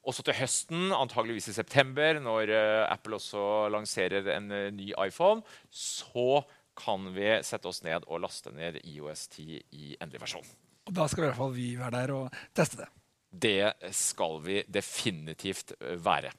Og 0.04 0.16
så 0.16 0.26
til 0.26 0.36
høsten, 0.36 0.90
antageligvis 0.92 1.50
i 1.52 1.56
september, 1.56 2.20
når 2.22 2.52
eh, 2.52 2.82
Apple 2.90 3.16
også 3.16 3.46
lanserer 3.72 4.28
en 4.36 4.52
eh, 4.52 4.68
ny 4.74 4.92
iPhone, 5.06 5.42
så 5.70 6.42
kan 6.76 7.08
vi 7.14 7.30
sette 7.46 7.68
oss 7.70 7.82
ned 7.86 8.04
og 8.06 8.20
laste 8.26 8.52
ned 8.54 8.82
IOS 8.84 9.26
10 9.32 9.48
i 9.72 9.96
endelig 9.96 10.22
versjon. 10.26 10.54
Og 10.86 10.94
da 10.94 11.08
skal 11.10 11.24
i 11.24 11.28
hvert 11.30 11.40
fall 11.40 11.56
vi 11.56 11.72
være 11.78 11.96
der 11.96 12.14
og 12.14 12.38
teste 12.54 12.84
det. 12.84 12.90
Det 13.36 13.92
skal 13.96 14.38
vi 14.44 14.60
definitivt 14.68 15.74
eh, 15.80 15.96
være. 16.00 16.30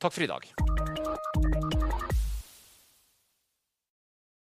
Takk 0.00 0.12
for 0.12 0.22
i 0.22 0.26
dag. 0.26 0.44